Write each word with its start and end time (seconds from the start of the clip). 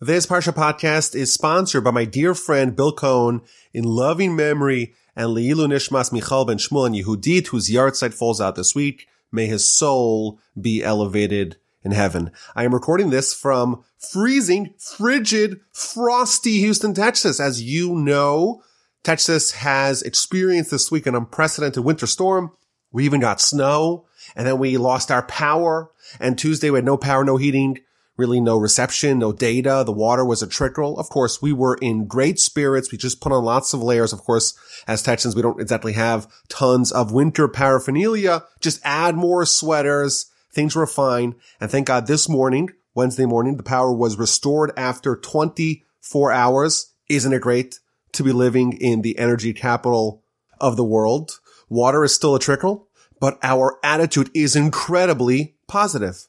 This 0.00 0.26
Parsha 0.26 0.52
podcast 0.52 1.16
is 1.16 1.32
sponsored 1.32 1.82
by 1.82 1.90
my 1.90 2.04
dear 2.04 2.32
friend 2.32 2.76
Bill 2.76 2.92
Cohn 2.92 3.42
in 3.74 3.82
loving 3.82 4.36
memory 4.36 4.94
and 5.16 5.30
Leilu 5.30 5.66
Nishmas 5.66 6.12
Michal 6.12 6.44
Ben 6.44 6.56
Shmuel 6.56 6.86
and 6.86 6.94
Yehudit, 6.94 7.48
whose 7.48 7.68
yahrzeit 7.68 8.14
falls 8.14 8.40
out 8.40 8.54
this 8.54 8.76
week. 8.76 9.08
May 9.32 9.46
his 9.46 9.68
soul 9.68 10.38
be 10.60 10.84
elevated 10.84 11.56
in 11.82 11.90
heaven. 11.90 12.30
I 12.54 12.62
am 12.62 12.74
recording 12.74 13.10
this 13.10 13.34
from 13.34 13.82
freezing, 13.98 14.72
frigid, 14.78 15.58
frosty 15.72 16.60
Houston, 16.60 16.94
Texas. 16.94 17.40
As 17.40 17.60
you 17.60 17.96
know, 17.96 18.62
Texas 19.02 19.50
has 19.50 20.02
experienced 20.02 20.70
this 20.70 20.92
week 20.92 21.08
an 21.08 21.16
unprecedented 21.16 21.82
winter 21.82 22.06
storm. 22.06 22.52
We 22.92 23.04
even 23.04 23.18
got 23.18 23.40
snow 23.40 24.06
and 24.36 24.46
then 24.46 24.60
we 24.60 24.76
lost 24.76 25.10
our 25.10 25.24
power 25.24 25.90
and 26.20 26.38
Tuesday 26.38 26.70
we 26.70 26.76
had 26.78 26.84
no 26.84 26.96
power, 26.96 27.24
no 27.24 27.36
heating 27.36 27.80
really 28.18 28.40
no 28.40 28.58
reception, 28.58 29.20
no 29.20 29.32
data. 29.32 29.84
The 29.86 29.92
water 29.92 30.24
was 30.24 30.42
a 30.42 30.46
trickle. 30.46 30.98
Of 30.98 31.08
course, 31.08 31.40
we 31.40 31.52
were 31.52 31.78
in 31.80 32.06
great 32.06 32.38
spirits. 32.38 32.92
We 32.92 32.98
just 32.98 33.20
put 33.20 33.32
on 33.32 33.44
lots 33.44 33.72
of 33.72 33.82
layers. 33.82 34.12
Of 34.12 34.20
course, 34.20 34.58
as 34.86 35.02
Texans, 35.02 35.36
we 35.36 35.42
don't 35.42 35.60
exactly 35.60 35.92
have 35.92 36.26
tons 36.48 36.92
of 36.92 37.12
winter 37.12 37.48
paraphernalia. 37.48 38.44
Just 38.60 38.80
add 38.84 39.14
more 39.14 39.46
sweaters. 39.46 40.30
Things 40.52 40.74
were 40.74 40.86
fine. 40.86 41.36
And 41.60 41.70
thank 41.70 41.86
God 41.86 42.06
this 42.06 42.28
morning, 42.28 42.70
Wednesday 42.94 43.26
morning, 43.26 43.56
the 43.56 43.62
power 43.62 43.92
was 43.92 44.18
restored 44.18 44.72
after 44.76 45.14
24 45.14 46.32
hours. 46.32 46.92
Isn't 47.08 47.32
it 47.32 47.40
great 47.40 47.78
to 48.12 48.24
be 48.24 48.32
living 48.32 48.72
in 48.72 49.02
the 49.02 49.18
energy 49.18 49.52
capital 49.52 50.24
of 50.60 50.76
the 50.76 50.84
world? 50.84 51.38
Water 51.68 52.02
is 52.02 52.14
still 52.14 52.34
a 52.34 52.40
trickle, 52.40 52.88
but 53.20 53.38
our 53.42 53.78
attitude 53.84 54.30
is 54.34 54.56
incredibly 54.56 55.54
positive. 55.68 56.27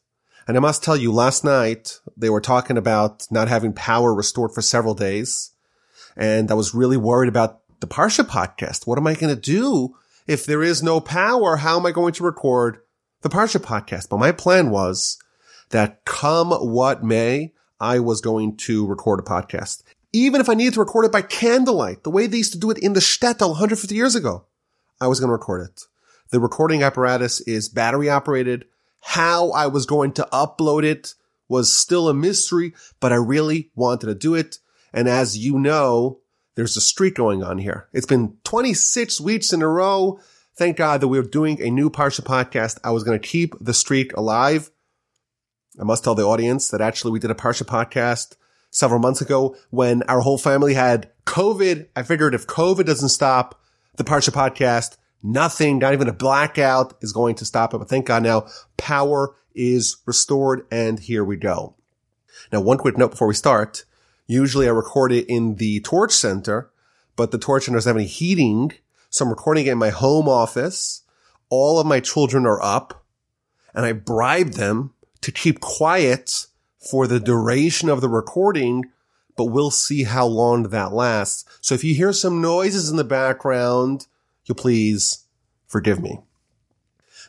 And 0.49 0.57
I 0.57 0.61
must 0.61 0.83
tell 0.83 0.97
you, 0.97 1.11
last 1.11 1.43
night 1.43 1.99
they 2.17 2.31
were 2.31 2.41
talking 2.41 2.75
about 2.75 3.27
not 3.29 3.49
having 3.49 3.71
power 3.71 4.15
restored 4.15 4.51
for 4.51 4.63
several 4.63 4.95
days. 4.95 5.51
And 6.17 6.49
I 6.49 6.55
was 6.55 6.73
really 6.73 6.97
worried 6.97 7.29
about 7.29 7.59
the 7.81 7.85
Parsha 7.85 8.25
podcast. 8.25 8.87
What 8.87 8.97
am 8.97 9.05
I 9.05 9.13
going 9.13 9.31
to 9.31 9.39
do 9.39 9.95
if 10.25 10.47
there 10.47 10.63
is 10.63 10.81
no 10.81 11.01
power? 11.01 11.57
How 11.57 11.77
am 11.77 11.85
I 11.85 11.91
going 11.91 12.13
to 12.13 12.23
record 12.23 12.79
the 13.21 13.29
Parsha 13.29 13.61
podcast? 13.61 14.09
But 14.09 14.17
my 14.17 14.31
plan 14.31 14.71
was 14.71 15.19
that 15.69 16.03
come 16.03 16.49
what 16.49 17.03
may, 17.03 17.53
I 17.79 17.99
was 17.99 18.19
going 18.19 18.57
to 18.57 18.87
record 18.87 19.19
a 19.19 19.21
podcast. 19.21 19.83
Even 20.13 20.41
if 20.41 20.49
I 20.49 20.55
needed 20.55 20.73
to 20.73 20.79
record 20.79 21.05
it 21.05 21.11
by 21.11 21.21
candlelight, 21.21 22.03
the 22.03 22.09
way 22.09 22.25
they 22.25 22.37
used 22.37 22.53
to 22.53 22.59
do 22.59 22.71
it 22.71 22.79
in 22.79 22.93
the 22.93 23.01
shtetl 23.01 23.49
150 23.49 23.93
years 23.93 24.15
ago, 24.15 24.45
I 24.99 25.05
was 25.05 25.19
going 25.19 25.27
to 25.27 25.33
record 25.33 25.69
it. 25.69 25.83
The 26.31 26.39
recording 26.39 26.81
apparatus 26.81 27.39
is 27.41 27.69
battery 27.69 28.09
operated. 28.09 28.65
How 29.01 29.51
I 29.51 29.67
was 29.67 29.85
going 29.85 30.11
to 30.13 30.27
upload 30.31 30.83
it 30.83 31.15
was 31.47 31.75
still 31.75 32.07
a 32.07 32.13
mystery, 32.13 32.73
but 32.99 33.11
I 33.11 33.15
really 33.15 33.71
wanted 33.75 34.07
to 34.07 34.15
do 34.15 34.35
it. 34.35 34.59
And 34.93 35.09
as 35.09 35.37
you 35.37 35.59
know, 35.59 36.19
there's 36.55 36.77
a 36.77 36.81
streak 36.81 37.15
going 37.15 37.43
on 37.43 37.57
here. 37.57 37.87
It's 37.93 38.05
been 38.05 38.37
26 38.43 39.19
weeks 39.21 39.53
in 39.53 39.61
a 39.61 39.67
row. 39.67 40.19
Thank 40.55 40.77
God 40.77 41.01
that 41.01 41.07
we're 41.07 41.23
doing 41.23 41.61
a 41.61 41.71
new 41.71 41.89
Parsha 41.89 42.21
podcast. 42.21 42.79
I 42.83 42.91
was 42.91 43.03
going 43.03 43.19
to 43.19 43.27
keep 43.27 43.55
the 43.61 43.73
streak 43.73 44.15
alive. 44.15 44.69
I 45.79 45.83
must 45.83 46.03
tell 46.03 46.15
the 46.15 46.25
audience 46.25 46.67
that 46.69 46.81
actually 46.81 47.11
we 47.11 47.19
did 47.19 47.31
a 47.31 47.35
Parsha 47.35 47.63
podcast 47.63 48.35
several 48.69 48.99
months 48.99 49.21
ago 49.21 49.55
when 49.69 50.03
our 50.03 50.19
whole 50.19 50.37
family 50.37 50.73
had 50.73 51.09
COVID. 51.25 51.87
I 51.95 52.03
figured 52.03 52.35
if 52.35 52.47
COVID 52.47 52.85
doesn't 52.85 53.09
stop 53.09 53.61
the 53.95 54.03
Parsha 54.03 54.31
podcast, 54.31 54.97
Nothing, 55.21 55.79
not 55.79 55.93
even 55.93 56.07
a 56.07 56.13
blackout 56.13 56.93
is 57.01 57.11
going 57.11 57.35
to 57.35 57.45
stop 57.45 57.73
it. 57.73 57.77
But 57.77 57.89
thank 57.89 58.05
God 58.05 58.23
now 58.23 58.47
power 58.77 59.35
is 59.53 59.97
restored 60.05 60.65
and 60.71 60.99
here 60.99 61.23
we 61.23 61.35
go. 61.35 61.75
Now, 62.51 62.61
one 62.61 62.77
quick 62.77 62.97
note 62.97 63.11
before 63.11 63.27
we 63.27 63.33
start. 63.33 63.85
Usually 64.27 64.67
I 64.67 64.71
record 64.71 65.11
it 65.11 65.25
in 65.27 65.55
the 65.55 65.81
Torch 65.81 66.13
Center, 66.13 66.69
but 67.15 67.31
the 67.31 67.37
Torch 67.37 67.65
Center 67.65 67.77
doesn't 67.77 67.89
have 67.89 67.97
any 67.97 68.05
heating. 68.05 68.71
So 69.09 69.25
I'm 69.25 69.29
recording 69.29 69.65
it 69.65 69.71
in 69.71 69.77
my 69.77 69.89
home 69.89 70.29
office. 70.29 71.01
All 71.49 71.79
of 71.79 71.87
my 71.87 71.99
children 71.99 72.45
are 72.45 72.61
up 72.61 73.03
and 73.73 73.85
I 73.85 73.91
bribe 73.91 74.51
them 74.51 74.93
to 75.21 75.31
keep 75.31 75.59
quiet 75.59 76.45
for 76.79 77.07
the 77.07 77.19
duration 77.19 77.89
of 77.89 78.01
the 78.01 78.09
recording, 78.09 78.85
but 79.35 79.45
we'll 79.45 79.71
see 79.71 80.03
how 80.03 80.25
long 80.25 80.63
that 80.63 80.93
lasts. 80.93 81.43
So 81.59 81.75
if 81.75 81.83
you 81.83 81.93
hear 81.93 82.13
some 82.13 82.41
noises 82.41 82.89
in 82.89 82.97
the 82.97 83.03
background, 83.03 84.07
you 84.49 84.55
please 84.55 85.25
forgive 85.67 86.01
me. 86.01 86.19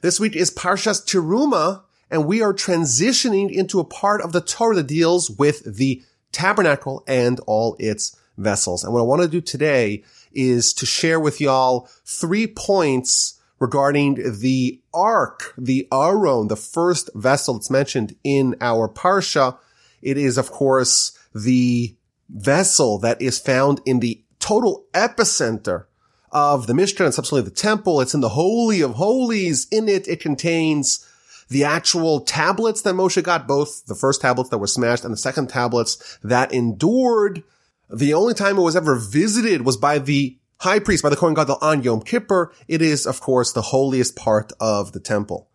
This 0.02 0.18
week 0.18 0.34
is 0.34 0.50
Parshas 0.50 1.04
Teruma, 1.04 1.82
and 2.10 2.26
we 2.26 2.42
are 2.42 2.54
transitioning 2.54 3.52
into 3.52 3.78
a 3.78 3.84
part 3.84 4.22
of 4.22 4.32
the 4.32 4.40
Torah 4.40 4.76
that 4.76 4.86
deals 4.86 5.30
with 5.30 5.76
the 5.76 6.02
tabernacle 6.32 7.04
and 7.06 7.38
all 7.40 7.76
its 7.78 8.16
vessels. 8.38 8.82
And 8.82 8.92
what 8.92 9.00
I 9.00 9.04
want 9.04 9.22
to 9.22 9.28
do 9.28 9.42
today 9.42 10.02
is 10.32 10.72
to 10.74 10.86
share 10.86 11.20
with 11.20 11.40
y'all 11.40 11.88
three 12.06 12.46
points 12.46 13.38
regarding 13.58 14.38
the 14.40 14.80
ark, 14.94 15.52
the 15.58 15.86
Aron, 15.92 16.48
the 16.48 16.56
first 16.56 17.10
vessel 17.14 17.54
that's 17.54 17.70
mentioned 17.70 18.16
in 18.24 18.56
our 18.62 18.88
Parsha. 18.88 19.58
It 20.00 20.16
is, 20.16 20.38
of 20.38 20.50
course, 20.50 21.16
the 21.34 21.94
vessel 22.30 22.98
that 23.00 23.20
is 23.20 23.38
found 23.38 23.82
in 23.84 24.00
the 24.00 24.22
total 24.38 24.86
epicenter 24.94 25.84
of 26.32 26.66
the 26.66 26.72
Mishkan 26.72 27.06
and 27.06 27.14
subsequently 27.14 27.48
the 27.48 27.54
temple. 27.54 28.00
It's 28.00 28.14
in 28.14 28.20
the 28.20 28.30
Holy 28.30 28.80
of 28.80 28.94
Holies. 28.94 29.66
In 29.70 29.88
it, 29.88 30.08
it 30.08 30.20
contains 30.20 31.06
the 31.48 31.64
actual 31.64 32.20
tablets 32.20 32.82
that 32.82 32.94
Moshe 32.94 33.22
got, 33.22 33.48
both 33.48 33.86
the 33.86 33.94
first 33.94 34.20
tablets 34.20 34.50
that 34.50 34.58
were 34.58 34.66
smashed 34.66 35.04
and 35.04 35.12
the 35.12 35.18
second 35.18 35.48
tablets 35.48 36.18
that 36.22 36.52
endured. 36.52 37.42
The 37.88 38.14
only 38.14 38.34
time 38.34 38.56
it 38.56 38.62
was 38.62 38.76
ever 38.76 38.96
visited 38.96 39.62
was 39.62 39.76
by 39.76 39.98
the 39.98 40.38
high 40.58 40.78
priest, 40.78 41.02
by 41.02 41.08
the 41.08 41.16
Kohen 41.16 41.34
Gadol 41.34 41.58
on 41.60 41.82
Yom 41.82 42.02
Kippur. 42.02 42.52
It 42.68 42.82
is, 42.82 43.04
of 43.06 43.20
course, 43.20 43.52
the 43.52 43.62
holiest 43.62 44.14
part 44.14 44.52
of 44.60 44.92
the 44.92 45.00
temple. 45.00 45.48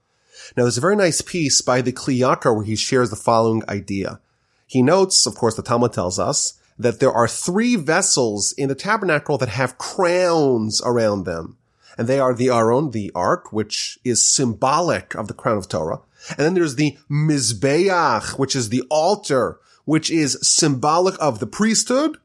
Now, 0.57 0.63
there's 0.63 0.78
a 0.78 0.81
very 0.81 0.97
nice 0.97 1.22
piece 1.22 1.62
by 1.62 1.81
the 1.81 1.94
Kli 1.94 2.19
Yakar 2.19 2.53
where 2.53 2.66
he 2.66 2.75
shares 2.75 3.09
the 3.09 3.16
following 3.16 3.63
idea. 3.69 4.19
He 4.68 4.81
notes, 4.81 5.25
of 5.25 5.36
course, 5.36 5.56
the 5.56 5.63
Talmud 5.63 5.94
tells 5.94 6.19
us 6.19 6.59
that 6.78 7.00
there 7.00 7.12
are 7.12 7.28
three 7.28 7.75
vessels 7.75 8.52
in 8.53 8.69
the 8.69 8.75
tabernacle 8.75 9.38
that 9.38 9.50
have 9.50 9.78
crowns 9.78 10.81
around 10.84 11.24
them. 11.24 11.58
And 11.97 12.08
they 12.08 12.19
are 12.19 12.34
the 12.34 12.50
Aron, 12.50 12.91
the 12.91 13.12
ark, 13.16 13.53
which 13.53 13.97
is 14.03 14.24
symbolic 14.24 15.16
of 15.16 15.28
the 15.28 15.34
crown 15.34 15.58
of 15.58 15.69
Torah. 15.69 16.02
And 16.30 16.40
then 16.40 16.53
there's 16.53 16.75
the 16.75 16.97
Mizbeach, 17.09 18.38
which 18.38 18.56
is 18.56 18.69
the 18.69 18.84
altar, 18.90 19.59
which 19.86 20.12
is 20.12 20.38
symbolic 20.41 21.16
of 21.22 21.40
the 21.40 21.47
priesthood. 21.47 22.18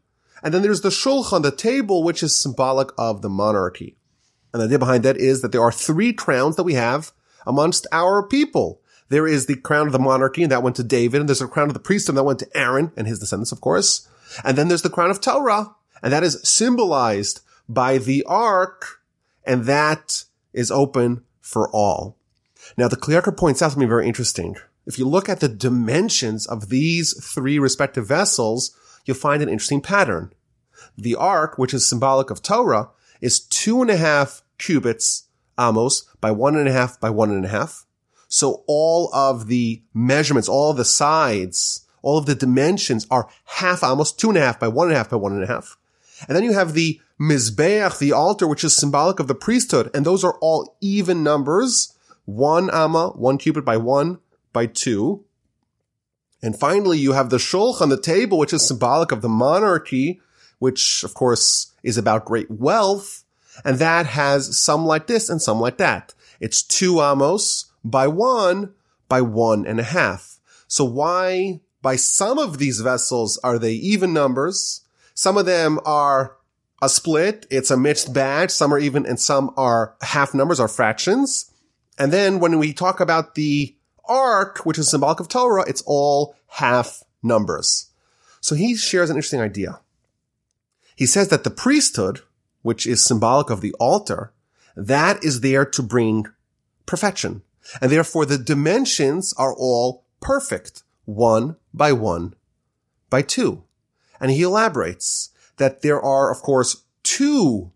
And 0.43 0.53
then 0.53 0.63
there's 0.63 0.81
the 0.81 0.89
Shulchan, 0.89 1.43
the 1.43 1.53
table, 1.53 2.03
which 2.03 2.23
is 2.23 2.37
symbolic 2.37 2.89
of 2.99 3.23
the 3.23 3.29
monarchy. 3.29 3.97
And 4.53 4.61
the 4.61 4.67
idea 4.67 4.79
behind 4.79 5.05
that 5.05 5.17
is 5.17 5.43
that 5.43 5.53
there 5.53 5.63
are 5.63 5.71
three 5.71 6.13
crowns 6.13 6.57
that 6.57 6.65
we 6.65 6.75
have 6.75 7.13
amongst 7.47 7.87
our 7.93 8.27
people. 8.27 8.81
There 9.09 9.27
is 9.27 9.47
the 9.47 9.57
crown 9.57 9.87
of 9.87 9.93
the 9.93 9.99
monarchy, 9.99 10.43
and 10.43 10.51
that 10.51 10.63
went 10.63 10.77
to 10.77 10.85
David, 10.85 11.21
and 11.21 11.29
there's 11.29 11.43
a 11.43 11.49
crown 11.49 11.69
of 11.69 11.75
the 11.75 11.81
priesthood, 11.81 12.13
and 12.13 12.19
that 12.19 12.25
went 12.25 12.39
to 12.41 12.57
Aaron 12.57 12.93
and 12.97 13.07
his 13.07 13.19
descendants, 13.19 13.53
of 13.53 13.61
course. 13.61 14.09
And 14.45 14.57
then 14.57 14.69
there's 14.69 14.83
the 14.83 14.91
crown 14.91 15.11
of 15.11 15.21
Torah, 15.21 15.75
and 16.03 16.13
that 16.13 16.23
is 16.23 16.41
symbolized 16.43 17.41
by 17.69 17.99
the 17.99 18.25
ark, 18.25 19.01
and 19.45 19.65
that 19.65 20.25
is 20.53 20.71
open 20.71 21.25
for 21.41 21.71
all. 21.71 22.17
Now, 22.77 22.89
the 22.89 22.97
Kli 22.97 23.21
Yakar 23.21 23.37
points 23.37 23.63
out 23.63 23.73
something 23.73 23.89
very 23.89 24.07
interesting. 24.07 24.57
If 24.87 24.99
you 24.99 25.07
look 25.07 25.29
at 25.29 25.41
the 25.41 25.49
dimensions 25.49 26.47
of 26.47 26.69
these 26.69 27.15
three 27.25 27.59
respective 27.59 28.07
vessels, 28.07 28.77
you'll 29.05 29.17
find 29.17 29.43
an 29.43 29.49
interesting 29.49 29.81
pattern. 29.81 30.33
The 30.97 31.15
ark, 31.15 31.59
which 31.59 31.75
is 31.75 31.87
symbolic 31.87 32.31
of 32.31 32.43
Torah, 32.43 32.91
is 33.21 33.41
two 33.41 33.83
and 33.83 33.91
a 33.91 33.97
half 33.97 34.43
cubits, 34.59 35.29
amos, 35.59 36.03
by 36.21 36.31
one 36.31 36.57
and 36.57 36.69
a 36.69 36.73
half 36.73 37.01
by 37.01 37.11
one 37.11 37.31
and 37.31 37.45
a 37.45 37.49
half. 37.49 37.87
So 38.29 38.65
all 38.67 39.13
of 39.15 39.47
the 39.49 39.83
measurements, 39.93 40.49
all 40.49 40.73
the 40.73 40.85
sides 40.85 41.87
all 42.03 42.19
of 42.19 42.27
the 42.27 42.35
dimensions 42.35 43.07
are 43.11 43.29
half, 43.45 43.83
almost 43.83 44.19
two 44.19 44.29
and 44.29 44.39
a 44.39 44.41
half 44.41 44.61
by 44.61 44.69
one 44.69 44.89
and 44.89 44.95
a 44.95 44.99
half 44.99 45.11
by 45.11 45.17
one 45.17 45.33
and 45.33 45.45
a 45.45 45.47
half. 45.47 45.77
And 46.29 46.37
then 46.37 46.45
you 46.45 46.53
have 46.53 46.75
the 46.75 47.01
Mizbeach, 47.21 47.99
the 47.99 48.13
altar, 48.13 48.47
which 48.47 48.65
is 48.65 48.75
symbolic 48.75 49.21
of 49.21 49.29
the 49.29 49.35
priesthood. 49.35 49.91
And 49.95 50.05
those 50.05 50.25
are 50.25 50.39
all 50.41 50.77
even 50.81 51.23
numbers. 51.23 51.95
One 52.25 52.71
amma, 52.71 53.11
one 53.11 53.39
cubit 53.39 53.65
by 53.65 53.77
one 53.77 54.19
by 54.53 54.67
two. 54.67 55.25
And 56.43 56.59
finally, 56.59 56.99
you 56.99 57.13
have 57.13 57.29
the 57.29 57.37
shulchan, 57.37 57.91
the 57.91 58.01
table, 58.01 58.39
which 58.39 58.53
is 58.53 58.67
symbolic 58.67 59.13
of 59.13 59.21
the 59.21 59.29
monarchy, 59.29 60.21
which 60.59 61.05
of 61.05 61.13
course 61.13 61.73
is 61.83 61.99
about 61.99 62.25
great 62.25 62.51
wealth. 62.51 63.25
And 63.65 63.79
that 63.79 64.07
has 64.07 64.57
some 64.57 64.87
like 64.87 65.07
this 65.07 65.29
and 65.29 65.43
some 65.43 65.61
like 65.61 65.77
that. 65.79 66.15
It's 66.41 66.63
two 66.63 67.03
amos 67.03 67.67
by 67.85 68.07
one 68.09 68.73
by 69.09 69.21
one 69.21 69.67
and 69.67 69.79
a 69.79 69.85
half. 69.85 70.41
So 70.67 70.85
why 70.85 71.61
by 71.83 71.97
some 71.97 72.39
of 72.39 72.59
these 72.59 72.81
vessels 72.81 73.39
are 73.43 73.59
they 73.59 73.73
even 73.73 74.13
numbers. 74.13 74.83
Some 75.15 75.37
of 75.37 75.47
them 75.47 75.79
are 75.85 76.37
a 76.83 76.89
split. 76.89 77.47
It's 77.51 77.71
a 77.71 77.77
mixed 77.77 78.13
bag. 78.13 78.51
Some 78.51 78.73
are 78.73 78.79
even 78.79 79.07
and 79.07 79.21
some 79.21 79.53
are 79.57 79.95
half 80.03 80.35
numbers 80.35 80.61
or 80.61 80.69
fractions. 80.69 81.51
And 81.99 82.13
then 82.13 82.41
when 82.41 82.59
we 82.59 82.73
talk 82.73 83.01
about 83.01 83.35
the 83.35 83.77
ark, 84.07 84.61
which 84.65 84.79
is 84.79 84.91
symbolic 84.91 85.21
of 85.21 85.29
Torah, 85.29 85.65
it's 85.69 85.83
all 85.87 86.35
half 86.47 87.03
numbers. 87.23 87.91
So 88.41 88.55
he 88.55 88.77
shares 88.77 89.11
an 89.11 89.17
interesting 89.17 89.41
idea. 89.41 89.81
He 90.97 91.07
says 91.07 91.29
that 91.29 91.45
the 91.45 91.51
priesthood, 91.51 92.21
which 92.63 92.87
is 92.87 93.05
symbolic 93.05 93.51
of 93.51 93.61
the 93.61 93.75
altar, 93.79 94.33
that 94.77 95.23
is 95.25 95.41
there 95.41 95.65
to 95.67 95.83
bring 95.83 96.27
perfection. 96.87 97.43
And 97.81 97.91
therefore 97.91 98.27
the 98.27 98.39
dimensions 98.39 99.33
are 99.35 99.55
all 99.55 100.05
perfect, 100.21 100.83
one 101.05 101.57
by 101.73 101.93
one 101.93 102.35
by 103.09 103.23
two. 103.23 103.65
And 104.21 104.31
he 104.31 104.43
elaborates 104.43 105.31
that 105.57 105.83
there 105.83 106.01
are, 106.01 106.31
of 106.31 106.41
course, 106.43 106.85
two 107.03 107.73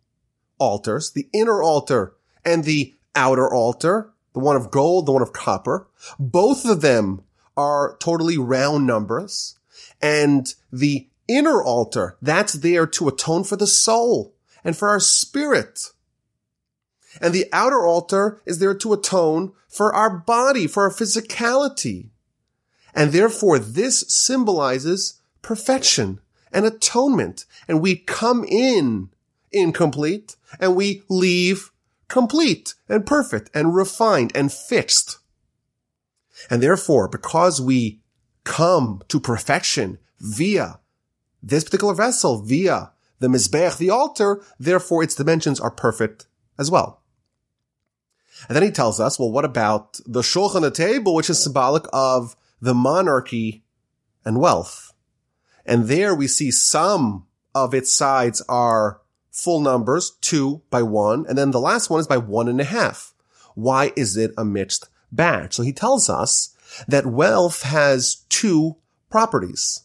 altars, 0.59 1.13
the 1.13 1.29
inner 1.33 1.63
altar 1.63 2.15
and 2.45 2.65
the 2.65 2.95
outer 3.15 3.53
altar, 3.53 4.13
the 4.33 4.41
one 4.41 4.57
of 4.57 4.71
gold, 4.71 5.07
the 5.07 5.13
one 5.13 5.23
of 5.23 5.33
copper. 5.33 5.89
Both 6.19 6.65
of 6.65 6.81
them 6.81 7.25
are 7.57 7.97
totally 7.99 8.39
round 8.39 8.87
numbers. 8.87 9.59
And 10.01 10.53
the 10.73 11.09
inner 11.29 11.63
altar, 11.63 12.17
that's 12.21 12.55
there 12.55 12.87
to 12.87 13.09
atone 13.09 13.45
for 13.45 13.57
the 13.57 13.67
soul 13.67 14.35
and 14.63 14.77
for 14.77 14.89
our 14.89 15.01
spirit. 15.01 15.93
And 17.21 17.33
the 17.33 17.47
outer 17.53 17.87
altar 17.87 18.43
is 18.45 18.59
there 18.59 18.75
to 18.75 18.93
atone 18.93 19.53
for 19.69 19.95
our 19.95 20.11
body, 20.11 20.67
for 20.67 20.85
our 20.85 20.91
physicality. 20.91 22.11
And 22.95 23.13
therefore 23.13 23.59
this 23.59 24.05
symbolizes 24.09 25.21
perfection 25.43 26.21
and 26.53 26.65
atonement. 26.65 27.45
And 27.69 27.81
we 27.81 27.97
come 27.97 28.45
in 28.45 29.11
incomplete 29.53 30.37
and 30.61 30.77
we 30.77 31.03
leave 31.09 31.71
complete 32.09 32.75
and 32.89 33.05
perfect 33.05 33.51
and 33.55 33.75
refined 33.75 34.33
and 34.35 34.53
fixed. 34.53 35.19
And 36.51 36.63
therefore, 36.63 37.09
because 37.09 37.61
we 37.61 38.01
come 38.45 39.03
to 39.09 39.19
perfection 39.19 39.99
via 40.21 40.81
this 41.43 41.65
particular 41.65 41.95
vessel, 41.95 42.43
via 42.43 42.93
the 43.21 43.29
Mizbeach, 43.29 43.79
the 43.79 43.91
altar, 43.91 44.43
therefore 44.59 45.03
its 45.03 45.15
dimensions 45.15 45.61
are 45.61 45.71
perfect 45.71 46.27
as 46.59 46.71
well. 46.71 47.03
And 48.49 48.57
then 48.57 48.63
he 48.63 48.71
tells 48.71 49.01
us, 49.01 49.19
well, 49.19 49.31
what 49.31 49.45
about 49.45 50.01
the 50.07 50.21
shulchan, 50.21 50.63
the 50.63 50.71
table, 50.71 51.15
which 51.15 51.31
is 51.31 51.43
symbolic 51.43 51.85
of 51.93 52.37
the 52.65 52.75
monarchy 52.75 53.63
and 54.25 54.41
wealth? 54.41 54.93
And 55.67 55.87
there 55.87 56.15
we 56.15 56.27
see 56.27 56.51
some 56.51 57.27
of 57.55 57.75
its 57.75 57.93
sides 57.93 58.43
are 58.49 59.01
full 59.31 59.61
numbers, 59.61 60.13
two 60.21 60.63
by 60.71 60.83
one, 60.83 61.27
and 61.29 61.37
then 61.37 61.51
the 61.51 61.61
last 61.61 61.91
one 61.91 62.01
is 62.01 62.07
by 62.07 62.17
one 62.17 62.49
and 62.49 62.61
a 62.61 62.65
half. 62.65 63.15
Why 63.55 63.93
is 63.97 64.17
it 64.17 64.33
a 64.37 64.45
mixed 64.45 64.89
batch? 65.13 65.55
So 65.55 65.63
he 65.63 65.73
tells 65.73 66.09
us 66.09 66.57
that 66.89 67.07
wealth 67.07 67.63
has 67.63 68.25
two 68.29 68.77
properties. 69.11 69.83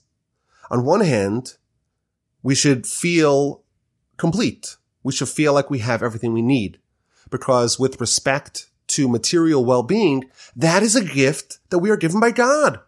On 0.71 0.85
one 0.85 1.01
hand, 1.01 1.55
we 2.41 2.55
should 2.55 2.87
feel 2.87 3.63
complete. 4.17 4.77
We 5.03 5.13
should 5.13 5.29
feel 5.29 5.53
like 5.53 5.69
we 5.69 5.79
have 5.79 6.01
everything 6.01 6.33
we 6.33 6.41
need 6.41 6.79
because 7.29 7.79
with 7.79 7.99
respect 8.01 8.69
to 8.89 9.07
material 9.07 9.65
well-being, 9.65 10.29
that 10.55 10.83
is 10.83 10.95
a 10.95 11.03
gift 11.03 11.59
that 11.69 11.79
we 11.79 11.89
are 11.89 11.97
given 11.97 12.19
by 12.19 12.31
God. 12.31 12.79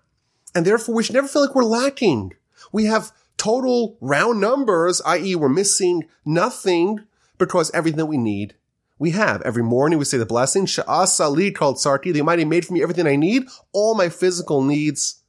And 0.54 0.66
therefore 0.66 0.96
we 0.96 1.04
should 1.04 1.16
never 1.16 1.28
feel 1.28 1.46
like 1.46 1.56
we're 1.56 1.64
lacking. 1.64 2.34
We 2.72 2.86
have 2.86 3.12
total 3.38 3.98
round 4.02 4.40
numbers, 4.40 5.02
i.e. 5.06 5.36
we're 5.36 5.50
missing 5.50 6.08
nothing 6.26 7.00
because 7.38 7.72
everything 7.72 7.98
that 7.98 8.06
we 8.06 8.18
need, 8.18 8.56
we 9.00 9.12
have. 9.12 9.42
Every 9.42 9.64
morning 9.64 9.98
we 9.98 10.06
say 10.06 10.18
the 10.18 10.26
blessing, 10.26 10.68
Sha'asali 10.68 11.56
kol 11.56 11.74
tzarki, 11.74 12.14
the 12.14 12.20
Almighty 12.20 12.46
made 12.46 12.66
for 12.66 12.74
me 12.74 12.84
everything 12.84 13.08
I 13.08 13.16
need. 13.16 13.48
All 13.74 13.96
my 13.96 14.10
physical 14.10 14.62
needs 14.62 15.22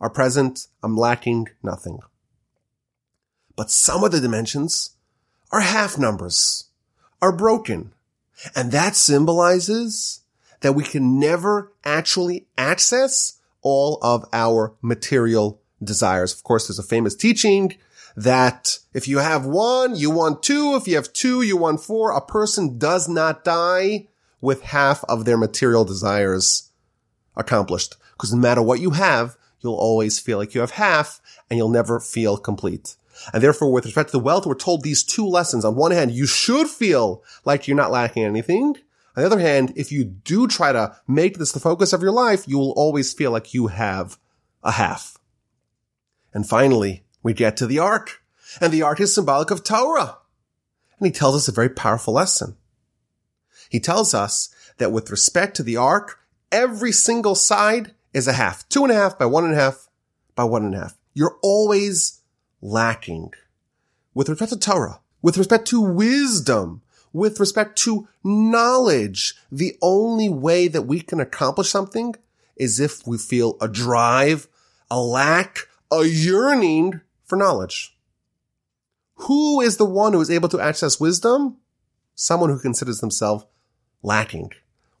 are 0.00 0.10
present. 0.10 0.66
I'm 0.82 0.96
lacking 0.96 1.48
nothing. 1.62 2.00
But 3.56 3.70
some 3.70 4.04
of 4.04 4.12
the 4.12 4.20
dimensions 4.20 4.90
are 5.50 5.60
half 5.60 5.96
numbers, 5.96 6.64
are 7.22 7.34
broken. 7.34 7.92
And 8.54 8.72
that 8.72 8.96
symbolizes 8.96 10.20
that 10.60 10.74
we 10.74 10.84
can 10.84 11.18
never 11.18 11.72
actually 11.84 12.46
access 12.56 13.38
all 13.62 13.98
of 14.02 14.24
our 14.32 14.74
material 14.82 15.60
desires. 15.82 16.32
Of 16.32 16.42
course, 16.42 16.66
there's 16.68 16.78
a 16.78 16.82
famous 16.82 17.14
teaching 17.14 17.74
that 18.16 18.78
if 18.92 19.08
you 19.08 19.18
have 19.18 19.44
one, 19.44 19.96
you 19.96 20.10
want 20.10 20.42
two. 20.42 20.74
If 20.76 20.86
you 20.86 20.96
have 20.96 21.12
two, 21.12 21.42
you 21.42 21.56
want 21.56 21.80
four. 21.80 22.12
A 22.12 22.20
person 22.20 22.78
does 22.78 23.08
not 23.08 23.44
die 23.44 24.08
with 24.40 24.62
half 24.62 25.04
of 25.04 25.24
their 25.24 25.36
material 25.36 25.84
desires 25.84 26.70
accomplished. 27.36 27.96
Because 28.12 28.32
no 28.32 28.40
matter 28.40 28.62
what 28.62 28.80
you 28.80 28.90
have, 28.90 29.36
you'll 29.60 29.74
always 29.74 30.18
feel 30.18 30.38
like 30.38 30.54
you 30.54 30.60
have 30.60 30.72
half 30.72 31.20
and 31.50 31.56
you'll 31.56 31.68
never 31.68 31.98
feel 31.98 32.36
complete. 32.36 32.96
And 33.32 33.42
therefore, 33.42 33.72
with 33.72 33.84
respect 33.84 34.10
to 34.10 34.18
the 34.18 34.24
wealth, 34.24 34.46
we're 34.46 34.54
told 34.54 34.82
these 34.82 35.02
two 35.02 35.26
lessons. 35.26 35.64
On 35.64 35.76
one 35.76 35.92
hand, 35.92 36.12
you 36.12 36.26
should 36.26 36.68
feel 36.68 37.22
like 37.44 37.66
you're 37.66 37.76
not 37.76 37.90
lacking 37.90 38.24
anything. 38.24 38.76
On 39.16 39.22
the 39.22 39.26
other 39.26 39.38
hand, 39.38 39.72
if 39.76 39.92
you 39.92 40.04
do 40.04 40.46
try 40.46 40.72
to 40.72 40.96
make 41.06 41.38
this 41.38 41.52
the 41.52 41.60
focus 41.60 41.92
of 41.92 42.02
your 42.02 42.12
life, 42.12 42.48
you 42.48 42.58
will 42.58 42.72
always 42.72 43.12
feel 43.12 43.30
like 43.30 43.54
you 43.54 43.68
have 43.68 44.18
a 44.62 44.72
half. 44.72 45.18
And 46.32 46.48
finally, 46.48 47.04
we 47.22 47.32
get 47.32 47.56
to 47.58 47.66
the 47.66 47.78
ark. 47.78 48.22
And 48.60 48.72
the 48.72 48.82
ark 48.82 49.00
is 49.00 49.14
symbolic 49.14 49.50
of 49.50 49.64
Torah. 49.64 50.18
And 50.98 51.06
he 51.06 51.12
tells 51.12 51.36
us 51.36 51.48
a 51.48 51.52
very 51.52 51.68
powerful 51.68 52.14
lesson. 52.14 52.56
He 53.68 53.80
tells 53.80 54.14
us 54.14 54.54
that 54.78 54.92
with 54.92 55.10
respect 55.10 55.56
to 55.56 55.62
the 55.62 55.76
ark, 55.76 56.18
every 56.52 56.92
single 56.92 57.34
side 57.34 57.92
is 58.12 58.28
a 58.28 58.32
half. 58.32 58.68
Two 58.68 58.82
and 58.82 58.92
a 58.92 58.96
half 58.96 59.18
by 59.18 59.26
one 59.26 59.44
and 59.44 59.54
a 59.54 59.56
half 59.56 59.88
by 60.34 60.44
one 60.44 60.64
and 60.64 60.74
a 60.74 60.78
half. 60.78 60.98
You're 61.14 61.38
always 61.42 62.20
lacking. 62.64 63.30
With 64.14 64.28
respect 64.28 64.52
to 64.52 64.58
Torah, 64.58 65.00
with 65.22 65.36
respect 65.36 65.68
to 65.68 65.80
wisdom, 65.80 66.82
with 67.12 67.38
respect 67.38 67.78
to 67.80 68.08
knowledge, 68.24 69.34
the 69.52 69.76
only 69.80 70.28
way 70.28 70.66
that 70.66 70.82
we 70.82 71.00
can 71.00 71.20
accomplish 71.20 71.70
something 71.70 72.16
is 72.56 72.80
if 72.80 73.06
we 73.06 73.18
feel 73.18 73.56
a 73.60 73.68
drive, 73.68 74.48
a 74.90 74.98
lack, 74.98 75.68
a 75.92 76.04
yearning 76.04 77.00
for 77.24 77.36
knowledge. 77.36 77.96
Who 79.16 79.60
is 79.60 79.76
the 79.76 79.84
one 79.84 80.12
who 80.12 80.20
is 80.20 80.30
able 80.30 80.48
to 80.48 80.60
access 80.60 80.98
wisdom? 80.98 81.58
Someone 82.14 82.50
who 82.50 82.58
considers 82.58 83.00
themselves 83.00 83.44
lacking. 84.02 84.52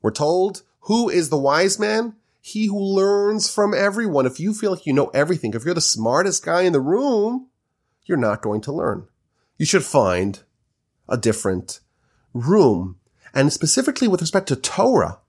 We're 0.02 0.10
told 0.10 0.62
who 0.80 1.08
is 1.08 1.30
the 1.30 1.38
wise 1.38 1.78
man? 1.78 2.14
He 2.40 2.66
who 2.66 2.78
learns 2.78 3.52
from 3.52 3.72
everyone. 3.72 4.26
If 4.26 4.38
you 4.38 4.52
feel 4.52 4.72
like 4.72 4.84
you 4.84 4.92
know 4.92 5.10
everything, 5.14 5.54
if 5.54 5.64
you're 5.64 5.72
the 5.72 5.80
smartest 5.80 6.44
guy 6.44 6.62
in 6.62 6.74
the 6.74 6.80
room, 6.80 7.48
you're 8.04 8.18
not 8.18 8.42
going 8.42 8.60
to 8.62 8.72
learn. 8.72 9.06
You 9.58 9.66
should 9.66 9.84
find 9.84 10.42
a 11.08 11.16
different 11.16 11.80
room. 12.32 12.96
And 13.32 13.52
specifically 13.52 14.08
with 14.08 14.20
respect 14.20 14.48
to 14.48 14.56
Torah, 14.56 15.20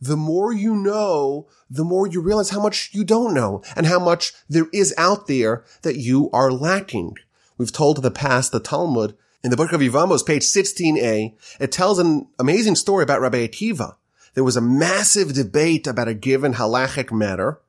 the 0.00 0.16
more 0.16 0.52
you 0.52 0.74
know, 0.74 1.48
the 1.70 1.84
more 1.84 2.06
you 2.06 2.20
realize 2.20 2.50
how 2.50 2.60
much 2.60 2.90
you 2.92 3.04
don't 3.04 3.34
know 3.34 3.62
and 3.76 3.86
how 3.86 3.98
much 3.98 4.32
there 4.48 4.66
is 4.72 4.94
out 4.98 5.26
there 5.26 5.64
that 5.82 5.96
you 5.96 6.30
are 6.32 6.50
lacking. 6.50 7.16
We've 7.56 7.72
told 7.72 7.98
in 7.98 8.02
the 8.02 8.10
past 8.10 8.52
the 8.52 8.60
Talmud 8.60 9.16
in 9.44 9.50
the 9.50 9.56
book 9.56 9.72
of 9.72 9.80
Yevamos, 9.82 10.26
page 10.26 10.42
16a, 10.42 11.34
it 11.60 11.70
tells 11.70 11.98
an 11.98 12.26
amazing 12.38 12.76
story 12.76 13.02
about 13.02 13.20
Rabbi 13.20 13.46
Akiva. 13.46 13.96
There 14.32 14.42
was 14.42 14.56
a 14.56 14.62
massive 14.62 15.34
debate 15.34 15.86
about 15.86 16.08
a 16.08 16.14
given 16.14 16.54
halachic 16.54 17.12
matter, 17.12 17.60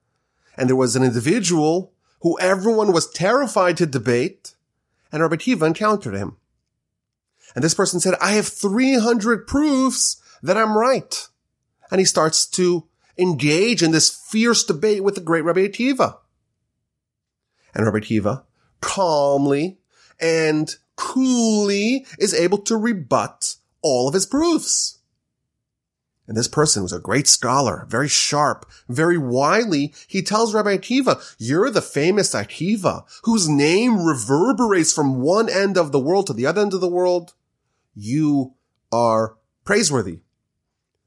and 0.57 0.69
there 0.69 0.75
was 0.75 0.95
an 0.95 1.03
individual 1.03 1.93
who 2.21 2.39
everyone 2.39 2.93
was 2.93 3.09
terrified 3.09 3.75
to 3.77 3.85
debate, 3.85 4.54
and 5.11 5.21
Rabbi 5.21 5.35
Akiva 5.35 5.65
encountered 5.67 6.15
him. 6.15 6.37
And 7.53 7.63
this 7.63 7.73
person 7.73 7.99
said, 7.99 8.15
I 8.21 8.31
have 8.31 8.47
300 8.47 9.47
proofs 9.47 10.21
that 10.41 10.57
I'm 10.57 10.77
right 10.77 11.27
and 11.91 11.99
he 11.99 12.05
starts 12.05 12.45
to 12.45 12.87
engage 13.17 13.81
in 13.83 13.91
this 13.91 14.09
fierce 14.09 14.63
debate 14.63 15.03
with 15.03 15.15
the 15.15 15.21
great 15.21 15.43
Rabbi 15.43 15.67
Akiva. 15.67 16.17
And 17.73 17.85
Rabbi 17.85 17.99
Akiva 17.99 18.43
calmly 18.81 19.77
and 20.19 20.75
coolly 20.95 22.05
is 22.19 22.33
able 22.33 22.59
to 22.59 22.77
rebut 22.77 23.55
all 23.81 24.07
of 24.07 24.13
his 24.13 24.25
proofs. 24.25 24.99
And 26.27 26.35
this 26.35 26.47
person 26.47 26.81
was 26.81 26.93
a 26.93 26.99
great 26.99 27.27
scholar, 27.27 27.85
very 27.87 28.07
sharp, 28.07 28.65
very 28.89 29.17
wily. 29.17 29.93
He 30.07 30.23
tells 30.23 30.53
Rabbi 30.53 30.77
Akiva, 30.77 31.35
you're 31.37 31.69
the 31.69 31.81
famous 31.81 32.33
Akiva 32.33 33.03
whose 33.23 33.47
name 33.47 34.03
reverberates 34.03 34.91
from 34.91 35.21
one 35.21 35.49
end 35.49 35.77
of 35.77 35.91
the 35.91 35.99
world 35.99 36.27
to 36.27 36.33
the 36.33 36.47
other 36.47 36.61
end 36.61 36.73
of 36.73 36.81
the 36.81 36.87
world. 36.87 37.33
You 37.93 38.55
are 38.91 39.37
praiseworthy. 39.65 40.21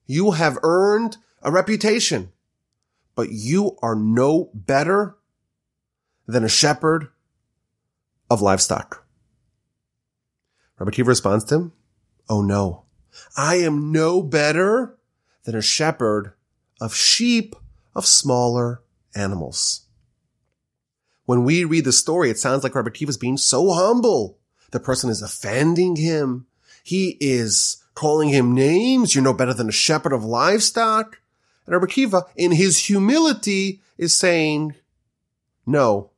You 0.06 0.32
have 0.32 0.58
earned 0.62 1.16
a 1.42 1.50
reputation, 1.50 2.32
but 3.14 3.30
you 3.30 3.76
are 3.82 3.96
no 3.96 4.50
better 4.54 5.16
than 6.26 6.44
a 6.44 6.48
shepherd 6.48 7.08
of 8.30 8.40
livestock. 8.40 9.04
Rabbi 10.78 10.92
Akiva 10.92 11.08
responds 11.08 11.44
to 11.46 11.54
him, 11.56 11.72
Oh 12.28 12.42
no, 12.42 12.84
I 13.36 13.56
am 13.56 13.90
no 13.90 14.22
better 14.22 14.97
than 15.48 15.56
a 15.56 15.62
shepherd 15.62 16.34
of 16.78 16.94
sheep 16.94 17.56
of 17.94 18.04
smaller 18.04 18.82
animals. 19.14 19.86
when 21.24 21.42
we 21.42 21.64
read 21.64 21.86
the 21.86 21.92
story, 21.92 22.28
it 22.28 22.38
sounds 22.38 22.62
like 22.62 22.74
Rabbi 22.74 22.90
Kiva 22.90 23.08
is 23.08 23.16
being 23.16 23.38
so 23.38 23.70
humble. 23.72 24.36
The 24.72 24.80
person 24.80 25.08
is 25.08 25.22
offending 25.22 25.96
him. 25.96 26.46
He 26.84 27.16
is 27.18 27.82
calling 27.94 28.28
him 28.28 28.54
names. 28.54 29.14
You're 29.14 29.24
no 29.24 29.32
better 29.32 29.54
than 29.54 29.70
a 29.70 29.72
shepherd 29.72 30.12
of 30.12 30.22
livestock. 30.22 31.18
And 31.64 31.72
Rabbi 31.72 31.86
Akiva, 31.86 32.28
in 32.36 32.52
his 32.52 32.84
humility, 32.84 33.80
is 33.96 34.12
saying, 34.12 34.74
no, 35.64 36.10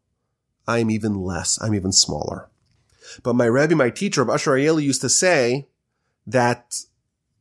I'm 0.66 0.90
even 0.90 1.14
less. 1.14 1.56
I'm 1.62 1.76
even 1.76 1.92
smaller. 1.92 2.48
But 3.22 3.34
my 3.34 3.44
Rebbe, 3.44 3.76
my 3.76 3.90
teacher, 3.90 4.24
Rabbi 4.24 4.34
Asher 4.34 4.52
Arieli, 4.54 4.82
used 4.82 5.02
to 5.02 5.08
say 5.08 5.68
that 6.26 6.80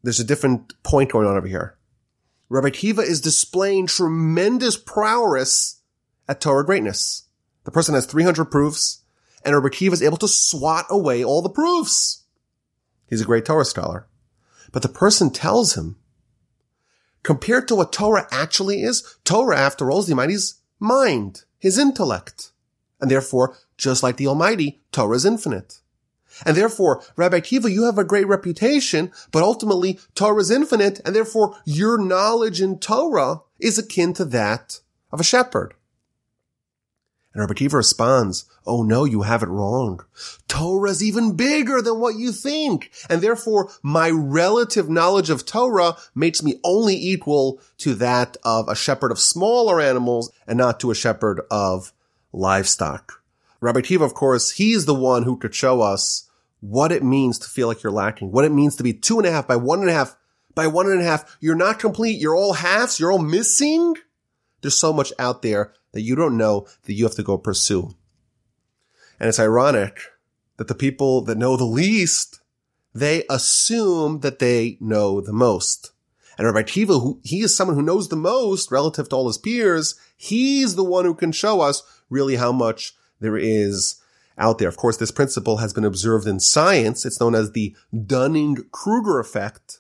there's 0.04 0.20
a 0.20 0.24
different 0.24 0.76
point 0.84 1.12
going 1.12 1.26
on 1.26 1.36
over 1.36 1.48
here. 1.48 1.76
Rabbi 2.50 2.70
Akiva 2.70 3.04
is 3.04 3.22
displaying 3.22 3.86
tremendous 3.86 4.76
prowess 4.76 5.82
at 6.28 6.42
Torah 6.42 6.66
greatness. 6.66 7.28
The 7.64 7.72
person 7.72 7.94
has 7.94 8.08
300 8.08 8.46
proofs, 8.46 9.04
and 9.46 9.54
Rabbi 9.54 9.68
Akiva 9.68 9.94
is 9.94 10.02
able 10.02 10.18
to 10.18 10.28
swat 10.28 10.86
away 10.90 11.24
all 11.24 11.44
the 11.44 11.50
proofs. 11.50 12.24
He's 13.08 13.22
a 13.22 13.26
great 13.26 13.46
Torah 13.46 13.66
scholar. 13.66 14.08
But 14.72 14.82
the 14.82 14.90
person 14.90 15.30
tells 15.30 15.76
him, 15.76 15.98
compared 17.24 17.68
to 17.68 17.76
what 17.76 17.94
Torah 17.94 18.28
actually 18.32 18.82
is, 18.82 19.18
Torah, 19.24 19.58
after 19.60 19.92
all, 19.92 20.00
is 20.00 20.08
the 20.08 20.14
Almighty's 20.14 20.56
mind, 20.80 21.44
his 21.60 21.78
intellect. 21.78 22.52
And 23.00 23.10
therefore, 23.10 23.58
just 23.78 24.04
like 24.04 24.18
the 24.18 24.28
Almighty, 24.28 24.82
Torah 24.92 25.16
is 25.16 25.26
infinite. 25.26 25.82
And 26.46 26.56
therefore, 26.56 27.04
Rabbi 27.16 27.40
Akiva, 27.40 27.72
you 27.72 27.84
have 27.84 27.98
a 27.98 28.04
great 28.04 28.28
reputation, 28.28 29.12
but 29.32 29.44
ultimately 29.44 30.00
Torah 30.16 30.42
is 30.42 30.52
infinite, 30.52 31.00
and 31.06 31.16
therefore 31.16 31.56
your 31.66 31.98
knowledge 31.98 32.62
in 32.62 32.80
Torah 32.80 33.42
is 33.60 33.78
akin 33.78 34.14
to 34.14 34.26
that 34.26 34.80
of 35.12 35.20
a 35.20 35.24
shepherd. 35.24 35.74
And 37.34 37.42
Rabbi 37.42 37.54
Akiva 37.54 37.74
responds, 37.74 38.46
Oh 38.66 38.82
no, 38.82 39.06
you 39.06 39.22
have 39.22 39.44
it 39.44 39.50
wrong. 39.50 40.04
Torah 40.48 40.90
is 40.90 41.04
even 41.04 41.36
bigger 41.36 41.82
than 41.82 42.00
what 42.00 42.16
you 42.16 42.32
think. 42.32 42.92
And 43.10 43.22
therefore, 43.22 43.70
my 43.84 44.10
relative 44.10 44.90
knowledge 44.90 45.30
of 45.30 45.46
Torah 45.46 45.96
makes 46.16 46.42
me 46.42 46.60
only 46.64 46.96
equal 46.96 47.62
to 47.80 47.94
that 47.96 48.38
of 48.44 48.68
a 48.68 48.76
shepherd 48.76 49.12
of 49.12 49.20
smaller 49.20 49.80
animals 49.80 50.32
and 50.48 50.58
not 50.58 50.80
to 50.80 50.92
a 50.92 50.96
shepherd 50.96 51.42
of 51.52 51.94
livestock. 52.34 53.22
Rabbi 53.62 53.82
Akiva, 53.82 54.06
of 54.06 54.14
course, 54.14 54.52
he's 54.52 54.86
the 54.86 54.96
one 54.96 55.24
who 55.24 55.38
could 55.38 55.54
show 55.54 55.82
us 55.82 56.29
what 56.62 56.92
it 56.92 57.04
means 57.04 57.40
to 57.40 57.48
feel 57.48 57.68
like 57.68 57.84
you're 57.84 57.92
lacking, 57.92 58.32
what 58.32 58.46
it 58.46 58.52
means 58.52 58.76
to 58.76 58.84
be 58.84 58.94
two 58.94 59.18
and 59.18 59.28
a 59.28 59.32
half 59.32 59.48
by 59.48 59.56
one 59.56 59.80
and 59.80 59.90
a 59.90 59.94
half 59.94 60.16
by 60.56 60.68
one 60.68 60.88
and 60.88 61.02
a 61.02 61.06
half. 61.06 61.38
You're 61.40 61.56
not 61.56 61.80
complete. 61.80 62.20
You're 62.20 62.36
all 62.36 62.54
halves. 62.54 63.00
You're 63.00 63.12
all 63.12 63.20
missing. 63.20 63.96
There's 64.62 64.78
so 64.78 64.92
much 64.92 65.14
out 65.18 65.42
there 65.42 65.74
that 65.94 66.02
you 66.02 66.16
don't 66.16 66.38
know 66.38 66.68
that 66.84 66.94
you 66.94 67.06
have 67.06 67.16
to 67.16 67.24
go 67.24 67.38
pursue. 67.38 67.96
And 69.20 69.30
it's 69.30 69.40
ironic 69.40 70.00
that 70.58 70.68
the 70.68 70.76
people 70.76 71.22
that 71.24 71.38
know 71.38 71.56
the 71.56 71.64
least, 71.64 72.42
they 72.94 73.24
assume 73.30 74.20
that 74.20 74.40
they 74.40 74.78
know 74.82 75.22
the 75.22 75.34
most. 75.34 75.92
And 76.38 76.46
Rabbi 76.46 76.64
Akiva, 76.64 77.02
who 77.02 77.20
he 77.24 77.42
is 77.42 77.56
someone 77.56 77.76
who 77.76 77.84
knows 77.84 78.08
the 78.08 78.16
most 78.16 78.72
relative 78.72 79.10
to 79.10 79.16
all 79.16 79.28
his 79.28 79.38
peers, 79.38 79.96
he's 80.16 80.76
the 80.76 80.84
one 80.84 81.06
who 81.06 81.14
can 81.14 81.32
show 81.32 81.62
us 81.62 81.84
really 82.10 82.36
how 82.36 82.52
much 82.52 82.94
there 83.20 83.38
is 83.38 84.02
out 84.40 84.58
there. 84.58 84.70
Of 84.70 84.78
course, 84.78 84.98
this 84.98 85.12
principle 85.12 85.58
has 85.58 85.74
been 85.74 85.86
observed 85.86 86.26
in 86.26 86.40
science. 86.40 87.06
It's 87.06 87.20
known 87.20 87.36
as 87.36 87.52
the 87.52 87.76
Dunning-Kruger 88.06 89.20
effect. 89.20 89.80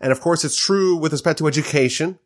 And 0.00 0.12
of 0.12 0.20
course, 0.20 0.44
it's 0.44 0.56
true 0.56 0.96
with 0.96 1.12
respect 1.12 1.38
to 1.38 1.46
education. 1.46 2.18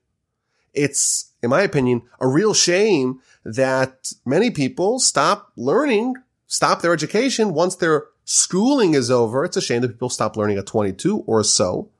It's, 0.72 1.32
in 1.42 1.50
my 1.50 1.62
opinion, 1.62 2.02
a 2.20 2.28
real 2.28 2.54
shame 2.54 3.20
that 3.44 4.12
many 4.25 4.50
people 4.50 5.00
stop 5.00 5.52
learning, 5.56 6.14
stop 6.46 6.82
their 6.82 6.92
education 6.92 7.54
once 7.54 7.75
their 7.75 8.06
schooling 8.25 8.94
is 8.94 9.10
over. 9.10 9.44
It's 9.44 9.56
a 9.56 9.62
shame 9.62 9.82
that 9.82 9.88
people 9.88 10.10
stop 10.10 10.37
learning 10.37 10.58
at 10.58 10.66
22 10.66 11.25
or 11.26 11.42
so, 11.42 11.90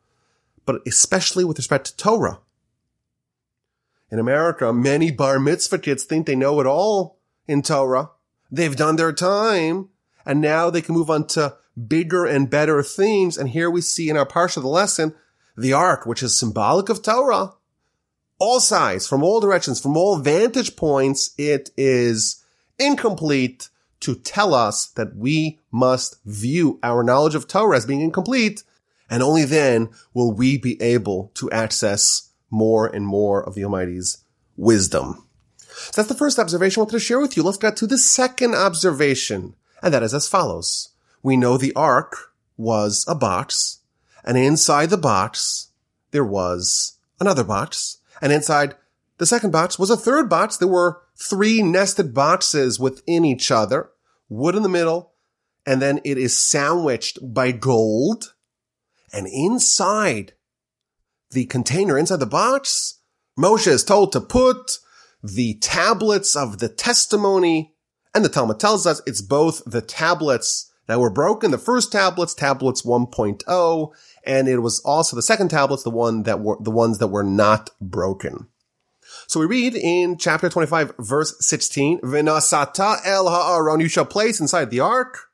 but 0.67 0.81
especially 0.87 1.45
with 1.45 1.59
respect 1.59 1.87
to 1.87 1.97
Torah. 1.97 2.39
In 4.11 4.19
America, 4.19 4.73
many 4.73 5.11
bar 5.11 5.41
mitzvah 5.41 5.79
kids 5.79 6.05
think 6.05 6.27
they 6.27 6.37
know 6.37 6.61
it 6.61 6.67
all 6.67 7.19
in 7.47 7.63
Torah. 7.63 8.11
They've 8.51 8.77
done 8.77 8.97
their 8.97 9.13
time 9.13 9.89
and 10.27 10.41
now 10.41 10.71
they 10.71 10.83
can 10.83 10.95
move 10.95 11.11
on 11.11 11.27
to 11.29 11.57
bigger 11.87 12.27
and 12.27 12.51
better 12.51 12.83
themes. 12.83 13.39
And 13.39 13.49
here 13.49 13.71
we 13.71 13.81
see 13.81 14.09
in 14.09 14.17
our 14.17 14.27
parsha 14.27 14.59
of 14.59 14.63
the 14.63 14.69
lesson, 14.69 15.15
the 15.57 15.73
ark, 15.73 16.07
which 16.07 16.23
is 16.23 16.39
symbolic 16.39 16.89
of 16.89 17.03
Torah, 17.03 17.55
all 18.39 18.61
sides, 18.61 19.07
from 19.07 19.23
all 19.23 19.39
directions, 19.39 19.81
from 19.81 19.97
all 19.97 20.17
vantage 20.17 20.75
points, 20.75 21.33
it 21.37 21.71
is 21.77 22.43
incomplete 22.79 23.69
to 24.01 24.15
tell 24.15 24.55
us 24.55 24.87
that 24.87 25.15
we 25.15 25.61
must 25.71 26.17
view 26.25 26.79
our 26.83 27.03
knowledge 27.05 27.35
of 27.35 27.47
Torah 27.47 27.77
as 27.77 27.85
being 27.85 28.01
incomplete, 28.01 28.65
and 29.11 29.23
only 29.23 29.45
then 29.45 29.91
will 30.15 30.33
we 30.33 30.57
be 30.57 30.81
able 30.81 31.31
to 31.35 31.51
access 31.51 32.31
more 32.51 32.87
and 32.87 33.07
more 33.07 33.47
of 33.47 33.55
the 33.55 33.65
Almighty's 33.65 34.25
wisdom. 34.57 35.27
So 35.87 36.03
that's 36.03 36.09
the 36.09 36.15
first 36.15 36.39
observation 36.39 36.81
I 36.81 36.83
wanted 36.83 36.93
to 36.93 37.01
share 37.01 37.21
with 37.21 37.37
you. 37.37 37.43
Let's 37.43 37.59
get 37.59 37.77
to 37.79 37.87
the 37.87 37.99
second 37.99 38.55
observation, 38.55 39.55
and 39.83 39.93
that 39.95 40.03
is 40.03 40.15
as 40.15 40.29
follows. 40.29 40.91
We 41.23 41.37
know 41.37 41.57
the 41.57 41.75
ark 41.75 42.33
was 42.57 43.05
a 43.09 43.15
box, 43.15 43.81
and 44.25 44.37
inside 44.37 44.91
the 44.91 44.99
box, 44.99 45.69
there 46.11 46.25
was 46.25 46.99
another 47.19 47.45
box, 47.45 47.99
and 48.21 48.33
inside 48.33 48.75
the 49.19 49.27
second 49.27 49.51
box 49.51 49.79
was 49.79 49.91
a 49.91 49.97
third 49.97 50.29
box. 50.29 50.57
There 50.57 50.69
were 50.69 51.03
three 51.17 51.63
nested 51.63 52.15
boxes 52.15 52.79
within 52.81 53.25
each 53.25 53.51
other, 53.51 53.91
wood 54.29 54.55
in 54.55 54.63
the 54.63 54.69
middle, 54.69 55.13
and 55.67 55.83
then 55.83 56.01
it 56.05 56.19
is 56.19 56.39
sandwiched 56.39 57.19
by 57.23 57.53
gold. 57.53 58.35
And 59.13 59.27
inside 59.27 60.33
the 61.31 61.45
container, 61.47 61.99
inside 61.99 62.21
the 62.21 62.27
box, 62.27 63.01
Moshe 63.39 63.67
is 63.67 63.85
told 63.85 64.13
to 64.13 64.21
put 64.21 64.79
the 65.23 65.55
tablets 65.55 66.37
of 66.37 66.59
the 66.59 66.69
testimony. 66.69 67.75
And 68.15 68.25
the 68.25 68.29
Talmud 68.29 68.59
tells 68.59 68.87
us 68.87 69.01
it's 69.07 69.23
both 69.23 69.63
the 69.65 69.81
tablets 69.81 70.73
that 70.87 70.99
were 70.99 71.11
broken, 71.11 71.53
the 71.53 71.59
first 71.59 71.93
tablets, 71.93 72.35
tablets 72.35 72.83
1.0, 72.83 73.93
and 74.25 74.49
it 74.49 74.59
was 74.59 74.81
also 74.81 75.15
the 75.15 75.23
second 75.23 75.49
tablets, 75.49 75.85
the 75.85 75.91
one 75.91 76.25
that 76.25 76.41
were, 76.41 76.57
the 76.61 76.71
ones 76.71 76.99
that 76.99 77.09
were 77.09 77.23
not 77.23 77.71
broken. 77.81 78.49
So 79.29 79.39
we 79.39 79.47
read 79.47 79.77
in 79.77 80.19
chapter 80.19 80.49
25, 80.49 80.95
verse 80.99 81.37
16, 81.39 82.01
Vinasata 82.01 82.99
el 83.05 83.29
ha'aron, 83.29 83.81
you 83.81 83.89
shall 83.89 84.05
place 84.05 84.41
inside 84.41 84.71
the 84.71 84.81
ark 84.81 85.31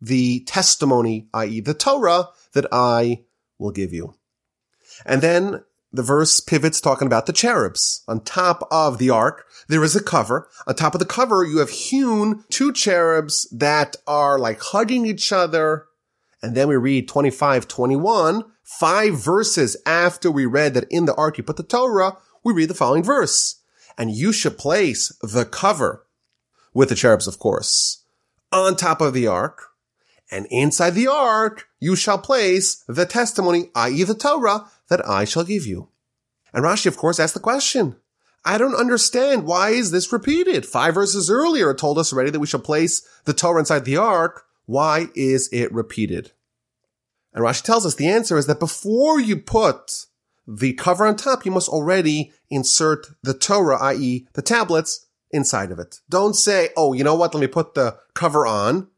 the 0.00 0.40
testimony, 0.44 1.28
i.e. 1.34 1.60
the 1.60 1.74
Torah, 1.74 2.28
that 2.54 2.66
I 2.72 3.24
will 3.58 3.70
give 3.70 3.92
you. 3.92 4.14
And 5.04 5.22
then 5.22 5.62
the 5.92 6.02
verse 6.02 6.40
pivots 6.40 6.80
talking 6.80 7.06
about 7.06 7.26
the 7.26 7.32
cherubs. 7.32 8.04
On 8.06 8.20
top 8.20 8.66
of 8.70 8.98
the 8.98 9.10
ark, 9.10 9.46
there 9.68 9.82
is 9.82 9.96
a 9.96 10.02
cover. 10.02 10.48
On 10.66 10.74
top 10.74 10.94
of 10.94 11.00
the 11.00 11.06
cover, 11.06 11.44
you 11.44 11.58
have 11.58 11.70
hewn 11.70 12.44
two 12.48 12.72
cherubs 12.72 13.48
that 13.50 13.96
are 14.06 14.38
like 14.38 14.60
hugging 14.60 15.04
each 15.04 15.32
other 15.32 15.86
and 16.42 16.56
then 16.56 16.68
we 16.68 16.76
read 16.76 17.08
25, 17.08 17.68
21, 17.68 18.44
five 18.62 19.14
verses 19.22 19.76
after 19.84 20.30
we 20.30 20.46
read 20.46 20.74
that 20.74 20.90
in 20.90 21.04
the 21.04 21.14
ark 21.14 21.38
you 21.38 21.44
put 21.44 21.56
the 21.56 21.62
Torah, 21.62 22.16
we 22.42 22.52
read 22.52 22.70
the 22.70 22.74
following 22.74 23.02
verse. 23.02 23.60
And 23.98 24.10
you 24.10 24.32
should 24.32 24.56
place 24.56 25.14
the 25.20 25.44
cover 25.44 26.06
with 26.72 26.88
the 26.88 26.94
cherubs, 26.94 27.26
of 27.26 27.38
course, 27.38 28.04
on 28.52 28.76
top 28.76 29.00
of 29.00 29.12
the 29.12 29.26
ark. 29.26 29.66
And 30.30 30.46
inside 30.50 30.90
the 30.90 31.08
ark, 31.08 31.66
you 31.80 31.96
shall 31.96 32.18
place 32.18 32.84
the 32.86 33.04
testimony, 33.04 33.70
i.e. 33.74 34.04
the 34.04 34.14
Torah, 34.14 34.66
that 34.90 35.06
I 35.08 35.24
shall 35.24 35.44
give 35.44 35.66
you. 35.66 35.88
And 36.52 36.64
Rashi, 36.64 36.86
of 36.86 36.96
course, 36.96 37.18
asked 37.18 37.34
the 37.34 37.40
question. 37.40 37.96
I 38.44 38.58
don't 38.58 38.74
understand. 38.74 39.44
Why 39.44 39.70
is 39.70 39.90
this 39.90 40.12
repeated? 40.12 40.66
Five 40.66 40.94
verses 40.94 41.30
earlier, 41.30 41.70
it 41.70 41.78
told 41.78 41.98
us 41.98 42.12
already 42.12 42.30
that 42.30 42.40
we 42.40 42.46
shall 42.46 42.60
place 42.60 43.06
the 43.24 43.32
Torah 43.32 43.60
inside 43.60 43.84
the 43.84 43.96
ark. 43.96 44.44
Why 44.66 45.06
is 45.14 45.48
it 45.52 45.72
repeated? 45.72 46.32
And 47.32 47.44
Rashi 47.44 47.62
tells 47.62 47.86
us 47.86 47.94
the 47.94 48.08
answer 48.08 48.36
is 48.36 48.46
that 48.46 48.60
before 48.60 49.20
you 49.20 49.36
put 49.36 50.06
the 50.46 50.72
cover 50.72 51.06
on 51.06 51.16
top, 51.16 51.44
you 51.44 51.52
must 51.52 51.68
already 51.68 52.32
insert 52.50 53.06
the 53.22 53.34
Torah, 53.34 53.78
i.e. 53.82 54.26
the 54.32 54.42
tablets, 54.42 55.06
inside 55.30 55.70
of 55.70 55.78
it. 55.78 56.00
Don't 56.08 56.34
say, 56.34 56.70
oh, 56.76 56.92
you 56.92 57.04
know 57.04 57.14
what? 57.14 57.34
Let 57.34 57.40
me 57.40 57.46
put 57.46 57.74
the 57.74 57.98
cover 58.14 58.46
on 58.46 58.88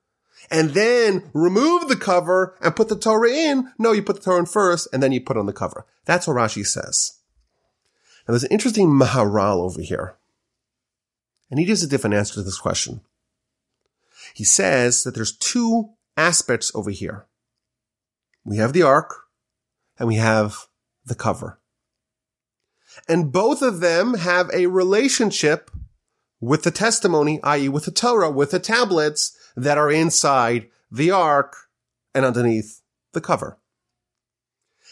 and 0.52 0.70
then 0.70 1.30
remove 1.32 1.88
the 1.88 1.96
cover 1.96 2.54
and 2.60 2.76
put 2.76 2.90
the 2.90 2.96
Torah 2.96 3.30
in. 3.30 3.72
No, 3.78 3.92
you 3.92 4.02
put 4.02 4.16
the 4.16 4.22
Torah 4.22 4.40
in 4.40 4.46
first 4.46 4.86
and 4.92 5.02
then 5.02 5.10
you 5.10 5.20
put 5.20 5.38
on 5.38 5.46
the 5.46 5.52
cover. 5.52 5.86
That's 6.04 6.26
what 6.26 6.36
Rashi 6.36 6.64
says. 6.64 7.18
Now 8.28 8.32
there's 8.32 8.44
an 8.44 8.52
interesting 8.52 8.88
Maharal 8.88 9.64
over 9.64 9.80
here. 9.80 10.16
And 11.50 11.58
he 11.58 11.64
gives 11.64 11.82
a 11.82 11.88
different 11.88 12.14
answer 12.14 12.34
to 12.34 12.42
this 12.42 12.58
question. 12.58 13.00
He 14.34 14.44
says 14.44 15.04
that 15.04 15.14
there's 15.14 15.36
two 15.36 15.90
aspects 16.16 16.70
over 16.74 16.90
here. 16.90 17.26
We 18.44 18.58
have 18.58 18.74
the 18.74 18.82
ark 18.82 19.14
and 19.98 20.06
we 20.06 20.16
have 20.16 20.66
the 21.04 21.14
cover. 21.14 21.58
And 23.08 23.32
both 23.32 23.62
of 23.62 23.80
them 23.80 24.14
have 24.14 24.50
a 24.52 24.66
relationship 24.66 25.70
with 26.40 26.62
the 26.62 26.70
testimony, 26.70 27.40
i.e. 27.42 27.70
with 27.70 27.86
the 27.86 27.90
Torah, 27.90 28.30
with 28.30 28.50
the 28.50 28.58
tablets 28.58 29.34
that 29.56 29.78
are 29.78 29.90
inside 29.90 30.68
the 30.90 31.10
ark 31.10 31.56
and 32.14 32.24
underneath 32.24 32.82
the 33.12 33.20
cover. 33.20 33.58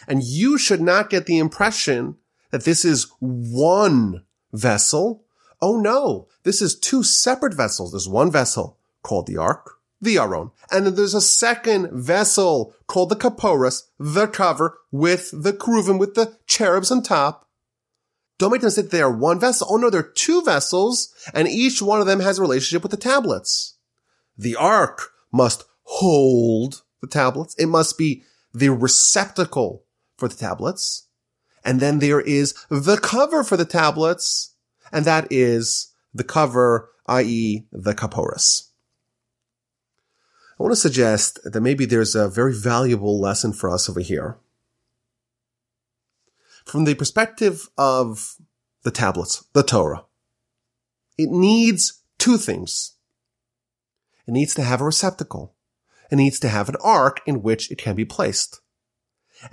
And 0.08 0.22
you 0.22 0.58
should 0.58 0.80
not 0.80 1.10
get 1.10 1.26
the 1.26 1.38
impression 1.38 2.16
that 2.50 2.64
this 2.64 2.84
is 2.84 3.10
one 3.20 4.24
vessel. 4.52 5.24
Oh 5.60 5.78
no, 5.78 6.28
this 6.42 6.62
is 6.62 6.78
two 6.78 7.02
separate 7.02 7.54
vessels. 7.54 7.92
There's 7.92 8.08
one 8.08 8.30
vessel 8.30 8.78
called 9.02 9.26
the 9.26 9.36
ark, 9.36 9.78
the 10.00 10.18
Aron, 10.18 10.50
and 10.70 10.86
then 10.86 10.94
there's 10.94 11.14
a 11.14 11.20
second 11.20 11.90
vessel 11.92 12.74
called 12.86 13.10
the 13.10 13.16
Kaporas, 13.16 13.88
the 13.98 14.26
cover 14.26 14.78
with 14.90 15.30
the 15.32 15.52
Kruvim, 15.52 15.98
with 15.98 16.14
the 16.14 16.36
cherubs 16.46 16.90
on 16.90 17.02
top. 17.02 17.46
Don't 18.38 18.52
make 18.52 18.62
them 18.62 18.70
say 18.70 18.82
they 18.82 19.02
are 19.02 19.14
one 19.14 19.38
vessel. 19.38 19.68
Oh 19.70 19.76
no, 19.76 19.90
they're 19.90 20.02
two 20.02 20.40
vessels, 20.42 21.14
and 21.34 21.46
each 21.46 21.82
one 21.82 22.00
of 22.00 22.06
them 22.06 22.20
has 22.20 22.38
a 22.38 22.42
relationship 22.42 22.82
with 22.82 22.90
the 22.90 22.96
tablets. 22.96 23.76
The 24.40 24.56
ark 24.56 25.12
must 25.30 25.64
hold 25.82 26.80
the 27.02 27.06
tablets. 27.06 27.54
It 27.56 27.66
must 27.66 27.98
be 27.98 28.22
the 28.54 28.70
receptacle 28.70 29.84
for 30.16 30.28
the 30.28 30.34
tablets. 30.34 31.08
And 31.62 31.78
then 31.78 31.98
there 31.98 32.22
is 32.22 32.54
the 32.70 32.96
cover 32.96 33.44
for 33.44 33.58
the 33.58 33.66
tablets, 33.66 34.54
and 34.90 35.04
that 35.04 35.26
is 35.30 35.92
the 36.14 36.24
cover, 36.24 36.88
i.e. 37.06 37.66
the 37.70 37.92
kaporas. 37.92 38.68
I 40.58 40.62
want 40.62 40.72
to 40.72 40.76
suggest 40.76 41.40
that 41.44 41.60
maybe 41.60 41.84
there's 41.84 42.14
a 42.14 42.26
very 42.26 42.54
valuable 42.54 43.20
lesson 43.20 43.52
for 43.52 43.68
us 43.68 43.90
over 43.90 44.00
here. 44.00 44.38
From 46.64 46.86
the 46.86 46.94
perspective 46.94 47.68
of 47.76 48.36
the 48.84 48.90
tablets, 48.90 49.44
the 49.52 49.62
Torah, 49.62 50.06
it 51.18 51.28
needs 51.28 52.00
two 52.16 52.38
things. 52.38 52.96
It 54.26 54.32
needs 54.32 54.54
to 54.54 54.62
have 54.62 54.80
a 54.80 54.84
receptacle. 54.84 55.54
It 56.10 56.16
needs 56.16 56.40
to 56.40 56.48
have 56.48 56.68
an 56.68 56.76
ark 56.82 57.20
in 57.26 57.42
which 57.42 57.70
it 57.70 57.78
can 57.78 57.94
be 57.94 58.04
placed. 58.04 58.60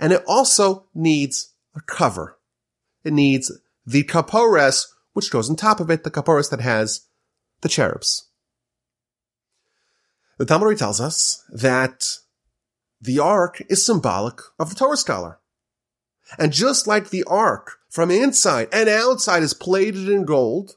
And 0.00 0.12
it 0.12 0.24
also 0.26 0.86
needs 0.94 1.54
a 1.74 1.80
cover. 1.80 2.38
It 3.04 3.12
needs 3.12 3.50
the 3.86 4.04
kapores, 4.04 4.86
which 5.12 5.30
goes 5.30 5.48
on 5.48 5.56
top 5.56 5.80
of 5.80 5.90
it, 5.90 6.04
the 6.04 6.10
kapores 6.10 6.50
that 6.50 6.60
has 6.60 7.06
the 7.60 7.68
cherubs. 7.68 8.28
The 10.36 10.44
Talmud 10.44 10.78
tells 10.78 11.00
us 11.00 11.42
that 11.50 12.04
the 13.00 13.18
ark 13.18 13.62
is 13.68 13.84
symbolic 13.84 14.40
of 14.58 14.70
the 14.70 14.76
Torah 14.76 14.96
scholar. 14.96 15.38
And 16.38 16.52
just 16.52 16.86
like 16.86 17.10
the 17.10 17.24
ark 17.24 17.78
from 17.88 18.10
inside 18.10 18.68
and 18.72 18.88
outside 18.88 19.42
is 19.42 19.54
plated 19.54 20.08
in 20.08 20.24
gold, 20.24 20.76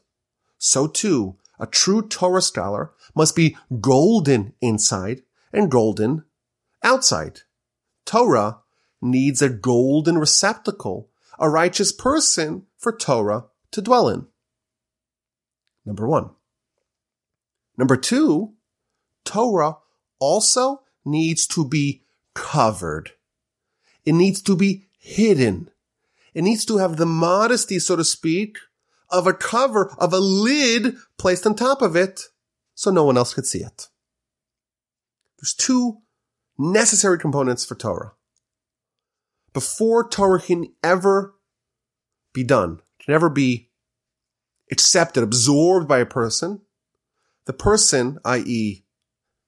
so 0.58 0.86
too 0.86 1.36
a 1.62 1.66
true 1.66 2.02
Torah 2.02 2.42
scholar 2.42 2.90
must 3.14 3.36
be 3.36 3.56
golden 3.80 4.52
inside 4.60 5.22
and 5.52 5.70
golden 5.70 6.24
outside. 6.82 7.42
Torah 8.04 8.58
needs 9.00 9.40
a 9.40 9.48
golden 9.48 10.18
receptacle, 10.18 11.08
a 11.38 11.48
righteous 11.48 11.92
person 11.92 12.64
for 12.76 12.94
Torah 12.94 13.44
to 13.70 13.80
dwell 13.80 14.08
in. 14.08 14.26
Number 15.86 16.06
one. 16.08 16.30
Number 17.78 17.96
two, 17.96 18.54
Torah 19.24 19.76
also 20.18 20.82
needs 21.04 21.46
to 21.46 21.66
be 21.66 22.02
covered. 22.34 23.12
It 24.04 24.14
needs 24.14 24.42
to 24.42 24.56
be 24.56 24.88
hidden. 24.98 25.70
It 26.34 26.42
needs 26.42 26.64
to 26.64 26.78
have 26.78 26.96
the 26.96 27.06
modesty, 27.06 27.78
so 27.78 27.94
to 27.94 28.04
speak, 28.04 28.58
of 29.12 29.26
a 29.26 29.34
cover, 29.34 29.94
of 29.98 30.12
a 30.12 30.18
lid 30.18 30.96
placed 31.18 31.46
on 31.46 31.54
top 31.54 31.82
of 31.82 31.94
it 31.94 32.22
so 32.74 32.90
no 32.90 33.04
one 33.04 33.16
else 33.16 33.34
could 33.34 33.46
see 33.46 33.60
it. 33.60 33.88
There's 35.38 35.54
two 35.54 35.98
necessary 36.58 37.18
components 37.18 37.64
for 37.64 37.74
Torah 37.74 38.12
before 39.52 40.08
Torah 40.08 40.40
can 40.40 40.72
ever 40.82 41.34
be 42.32 42.44
done, 42.44 42.80
can 43.00 43.14
ever 43.14 43.28
be 43.28 43.70
accepted, 44.70 45.22
absorbed 45.22 45.86
by 45.86 45.98
a 45.98 46.06
person, 46.06 46.62
the 47.46 47.52
person, 47.52 48.18
i.e., 48.24 48.84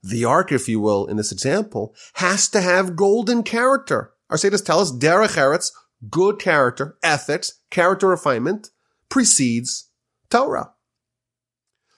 the 0.02 0.24
ark, 0.24 0.52
if 0.52 0.68
you 0.68 0.80
will, 0.80 1.06
in 1.06 1.16
this 1.16 1.32
example, 1.32 1.94
has 2.14 2.48
to 2.50 2.60
have 2.60 2.96
golden 2.96 3.42
character. 3.42 4.12
Our 4.28 4.36
sages 4.36 4.60
tell 4.60 4.80
us, 4.80 4.92
derech 4.92 5.36
eretz, 5.36 5.70
good 6.10 6.38
character, 6.38 6.98
ethics, 7.02 7.60
character 7.70 8.08
refinement, 8.08 8.70
precedes 9.08 9.90
Torah. 10.30 10.72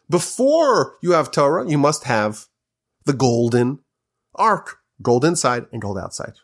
Before 0.09 0.97
you 1.03 1.13
have 1.13 1.31
Torah, 1.31 1.69
you 1.69 1.79
must 1.79 2.05
have 2.05 2.47
the 3.05 3.13
golden 3.13 3.81
ark, 4.35 4.79
gold 5.03 5.25
inside 5.25 5.67
and 5.73 5.83
gold 5.83 5.99
outside. 5.99 6.35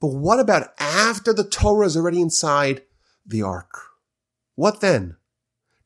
But 0.00 0.08
what 0.08 0.40
about 0.40 0.68
after 0.78 1.32
the 1.32 1.44
Torah 1.44 1.86
is 1.86 1.96
already 1.96 2.20
inside 2.20 2.82
the 3.24 3.42
ark? 3.42 3.70
What 4.54 4.80
then? 4.80 5.16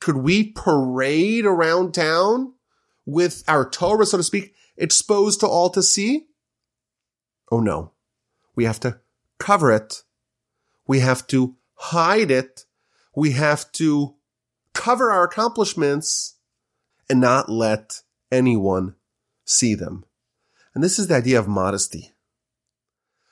Could 0.01 0.17
we 0.17 0.53
parade 0.53 1.45
around 1.45 1.93
town 1.93 2.55
with 3.05 3.45
our 3.47 3.69
Torah, 3.69 4.07
so 4.07 4.17
to 4.17 4.23
speak, 4.23 4.55
exposed 4.77 5.41
to 5.41 5.47
all 5.47 5.71
to 5.71 5.83
see? 5.83 6.27
Oh 7.53 7.61
no. 7.61 7.93
We 8.55 8.65
have 8.65 8.81
to 8.81 9.01
cover 9.39 9.71
it. 9.71 10.03
We 10.87 11.01
have 11.01 11.27
to 11.29 11.57
hide 11.75 12.31
it. 12.31 12.65
We 13.15 13.33
have 13.33 13.71
to 13.73 14.15
cover 14.75 15.11
our 15.11 15.25
accomplishments 15.25 16.37
and 17.09 17.21
not 17.21 17.49
let 17.49 18.03
anyone 18.31 18.95
see 19.45 19.75
them. 19.75 20.05
And 20.75 20.85
this 20.85 20.99
is 20.99 21.09
the 21.09 21.17
idea 21.17 21.39
of 21.39 21.49
modesty. 21.49 22.13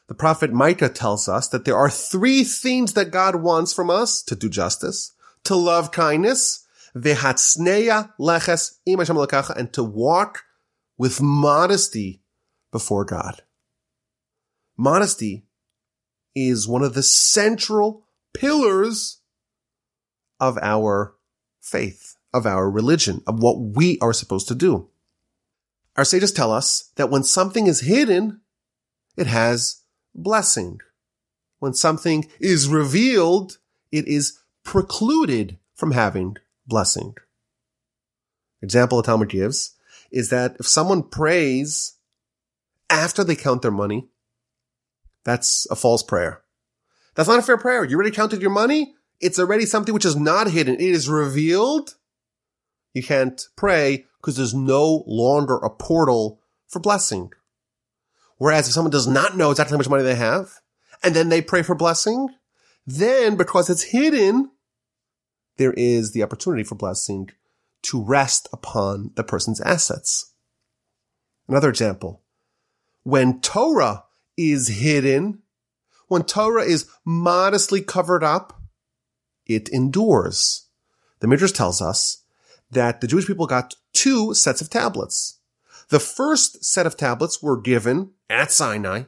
The 0.08 0.14
prophet 0.14 0.52
Micah 0.52 0.88
tells 0.88 1.28
us 1.28 1.48
that 1.48 1.64
there 1.64 1.76
are 1.76 1.90
three 1.90 2.42
things 2.42 2.94
that 2.94 3.10
God 3.10 3.36
wants 3.36 3.72
from 3.72 3.90
us 3.90 4.22
to 4.22 4.34
do 4.34 4.48
justice, 4.48 5.12
to 5.44 5.54
love 5.54 5.92
kindness, 5.92 6.66
leches 8.18 8.72
and 9.56 9.72
to 9.72 9.84
walk 9.84 10.44
with 10.96 11.20
modesty 11.20 12.22
before 12.72 13.04
God. 13.04 13.42
Modesty 14.76 15.44
is 16.34 16.66
one 16.66 16.82
of 16.82 16.94
the 16.94 17.02
central 17.02 18.06
pillars 18.32 19.17
of 20.40 20.58
our 20.62 21.14
faith, 21.60 22.16
of 22.32 22.46
our 22.46 22.70
religion, 22.70 23.22
of 23.26 23.42
what 23.42 23.58
we 23.58 23.98
are 24.00 24.12
supposed 24.12 24.48
to 24.48 24.54
do. 24.54 24.88
Our 25.96 26.04
sages 26.04 26.32
tell 26.32 26.52
us 26.52 26.92
that 26.96 27.10
when 27.10 27.24
something 27.24 27.66
is 27.66 27.80
hidden, 27.80 28.40
it 29.16 29.26
has 29.26 29.82
blessing. 30.14 30.80
When 31.58 31.74
something 31.74 32.28
is 32.38 32.68
revealed, 32.68 33.58
it 33.90 34.06
is 34.06 34.38
precluded 34.62 35.58
from 35.74 35.92
having 35.92 36.36
blessing. 36.66 37.16
Example 38.62 38.98
the 38.98 39.06
Talmud 39.06 39.28
gives 39.28 39.74
is 40.10 40.30
that 40.30 40.56
if 40.58 40.66
someone 40.66 41.02
prays 41.02 41.96
after 42.90 43.24
they 43.24 43.36
count 43.36 43.62
their 43.62 43.70
money, 43.70 44.08
that's 45.24 45.66
a 45.70 45.76
false 45.76 46.02
prayer. 46.02 46.42
That's 47.14 47.28
not 47.28 47.38
a 47.38 47.42
fair 47.42 47.58
prayer. 47.58 47.84
You 47.84 47.96
already 47.96 48.10
counted 48.10 48.40
your 48.40 48.50
money. 48.50 48.94
It's 49.20 49.38
already 49.38 49.66
something 49.66 49.94
which 49.94 50.04
is 50.04 50.16
not 50.16 50.50
hidden. 50.50 50.74
It 50.74 50.80
is 50.80 51.08
revealed. 51.08 51.96
You 52.94 53.02
can't 53.02 53.40
pray 53.56 54.06
because 54.20 54.36
there's 54.36 54.54
no 54.54 55.04
longer 55.06 55.56
a 55.56 55.70
portal 55.70 56.40
for 56.66 56.80
blessing. 56.80 57.32
Whereas 58.36 58.68
if 58.68 58.74
someone 58.74 58.90
does 58.90 59.08
not 59.08 59.36
know 59.36 59.50
exactly 59.50 59.74
how 59.74 59.78
much 59.78 59.88
money 59.88 60.04
they 60.04 60.14
have, 60.14 60.60
and 61.02 61.14
then 61.14 61.28
they 61.28 61.42
pray 61.42 61.62
for 61.62 61.74
blessing, 61.74 62.28
then 62.86 63.36
because 63.36 63.68
it's 63.68 63.82
hidden, 63.82 64.50
there 65.56 65.72
is 65.72 66.12
the 66.12 66.22
opportunity 66.22 66.62
for 66.62 66.76
blessing 66.76 67.30
to 67.82 68.02
rest 68.02 68.48
upon 68.52 69.10
the 69.14 69.24
person's 69.24 69.60
assets. 69.60 70.32
Another 71.48 71.68
example. 71.68 72.22
When 73.02 73.40
Torah 73.40 74.04
is 74.36 74.68
hidden, 74.68 75.42
when 76.06 76.22
Torah 76.22 76.64
is 76.64 76.88
modestly 77.04 77.80
covered 77.80 78.22
up, 78.22 78.57
it 79.48 79.68
endures. 79.70 80.66
The 81.20 81.26
Midrash 81.26 81.52
tells 81.52 81.82
us 81.82 82.22
that 82.70 83.00
the 83.00 83.06
Jewish 83.06 83.26
people 83.26 83.46
got 83.46 83.74
two 83.92 84.34
sets 84.34 84.60
of 84.60 84.70
tablets. 84.70 85.38
The 85.88 85.98
first 85.98 86.64
set 86.64 86.86
of 86.86 86.96
tablets 86.96 87.42
were 87.42 87.60
given 87.60 88.12
at 88.28 88.52
Sinai, 88.52 89.04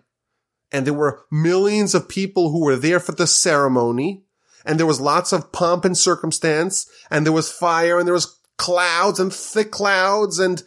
and 0.73 0.87
there 0.87 0.95
were 0.95 1.27
millions 1.31 1.95
of 1.95 2.09
people 2.09 2.51
who 2.51 2.65
were 2.65 2.77
there 2.77 3.01
for 3.01 3.13
the 3.13 3.27
ceremony, 3.27 4.25
and 4.65 4.79
there 4.79 4.87
was 4.87 5.01
lots 5.01 5.33
of 5.33 5.53
pomp 5.53 5.85
and 5.85 5.97
circumstance, 5.97 6.89
and 7.11 7.27
there 7.27 7.33
was 7.33 7.53
fire, 7.53 7.99
and 7.99 8.07
there 8.07 8.15
was 8.15 8.39
clouds 8.57 9.21
and 9.21 9.33
thick 9.33 9.71
clouds 9.71 10.39
and 10.39 10.63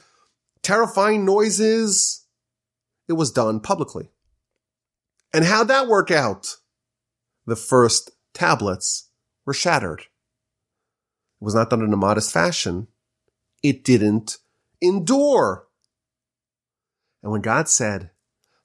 terrifying 0.62 1.26
noises. 1.26 2.26
It 3.08 3.14
was 3.14 3.32
done 3.32 3.60
publicly. 3.60 4.10
And 5.34 5.46
how'd 5.46 5.68
that 5.68 5.88
work 5.88 6.12
out? 6.12 6.58
The 7.46 7.56
first 7.56 8.12
tablets 8.34 9.10
were 9.46 9.54
shattered. 9.54 10.02
It 10.02 11.46
was 11.46 11.56
not 11.56 11.70
done 11.70 11.82
in 11.82 11.94
a 11.94 11.98
modest 11.98 12.32
fashion. 12.32 12.88
it 13.62 13.84
didn't 13.84 14.38
endure. 14.82 15.68
And 17.24 17.32
when 17.32 17.42
God 17.42 17.70
said, 17.70 18.12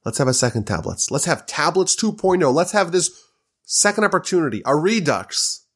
let's 0.04 0.18
have 0.18 0.28
a 0.28 0.34
second 0.34 0.66
tablets, 0.66 1.10
let's 1.10 1.26
have 1.26 1.46
tablets 1.46 1.94
2.0, 1.96 2.52
let's 2.52 2.72
have 2.72 2.90
this 2.90 3.24
second 3.62 4.04
opportunity, 4.04 4.60
a 4.66 4.74
redux 4.76 5.66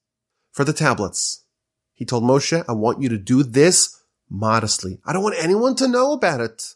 for 0.50 0.64
the 0.64 0.72
tablets. 0.72 1.44
He 1.92 2.04
told 2.04 2.24
Moshe, 2.24 2.64
I 2.68 2.72
want 2.72 3.00
you 3.00 3.08
to 3.08 3.18
do 3.18 3.44
this 3.44 4.02
modestly. 4.28 5.00
I 5.04 5.12
don't 5.12 5.22
want 5.22 5.36
anyone 5.38 5.76
to 5.76 5.86
know 5.86 6.12
about 6.12 6.40
it. 6.40 6.74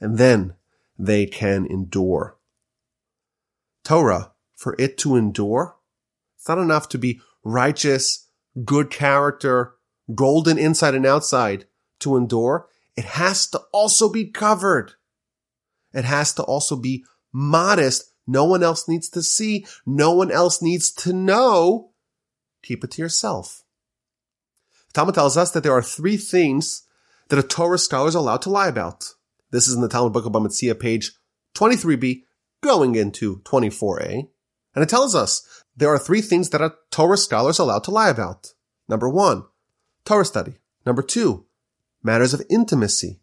And 0.00 0.18
then 0.18 0.54
they 0.98 1.24
can 1.24 1.64
endure. 1.64 2.36
Torah, 3.84 4.32
for 4.54 4.76
it 4.78 4.98
to 4.98 5.16
endure, 5.16 5.76
it's 6.40 6.48
not 6.48 6.58
enough 6.58 6.88
to 6.88 6.98
be 6.98 7.20
righteous, 7.44 8.26
good 8.64 8.90
character, 8.90 9.74
golden 10.14 10.56
inside 10.58 10.94
and 10.94 11.04
outside 11.04 11.66
to 11.98 12.16
endure. 12.16 12.66
It 12.96 13.04
has 13.04 13.46
to 13.48 13.58
also 13.72 14.08
be 14.10 14.24
covered. 14.24 14.92
It 15.92 16.06
has 16.06 16.32
to 16.34 16.42
also 16.42 16.76
be 16.76 17.04
modest. 17.30 18.14
No 18.26 18.46
one 18.46 18.62
else 18.62 18.88
needs 18.88 19.10
to 19.10 19.22
see. 19.22 19.66
No 19.84 20.14
one 20.14 20.30
else 20.30 20.62
needs 20.62 20.90
to 20.92 21.12
know. 21.12 21.90
Keep 22.62 22.84
it 22.84 22.92
to 22.92 23.02
yourself. 23.02 23.62
Talmud 24.94 25.16
tells 25.16 25.36
us 25.36 25.50
that 25.50 25.62
there 25.62 25.74
are 25.74 25.82
three 25.82 26.16
things 26.16 26.84
that 27.28 27.38
a 27.38 27.42
Torah 27.42 27.76
scholar 27.76 28.08
is 28.08 28.14
allowed 28.14 28.40
to 28.42 28.50
lie 28.50 28.68
about. 28.68 29.12
This 29.50 29.68
is 29.68 29.74
in 29.74 29.82
the 29.82 29.88
Talmud 29.88 30.14
Book 30.14 30.24
of 30.24 30.32
Bava 30.32 30.80
page 30.80 31.12
23b, 31.54 32.22
going 32.62 32.94
into 32.94 33.40
24a. 33.40 34.28
And 34.74 34.82
it 34.82 34.88
tells 34.88 35.14
us 35.14 35.59
there 35.80 35.88
are 35.88 35.98
three 35.98 36.20
things 36.20 36.50
that 36.50 36.60
a 36.60 36.74
Torah 36.90 37.16
scholar 37.16 37.48
is 37.48 37.58
allowed 37.58 37.84
to 37.84 37.90
lie 37.90 38.10
about. 38.10 38.52
Number 38.86 39.08
one, 39.08 39.44
Torah 40.04 40.26
study. 40.26 40.58
Number 40.84 41.00
two, 41.00 41.46
matters 42.02 42.34
of 42.34 42.42
intimacy. 42.50 43.20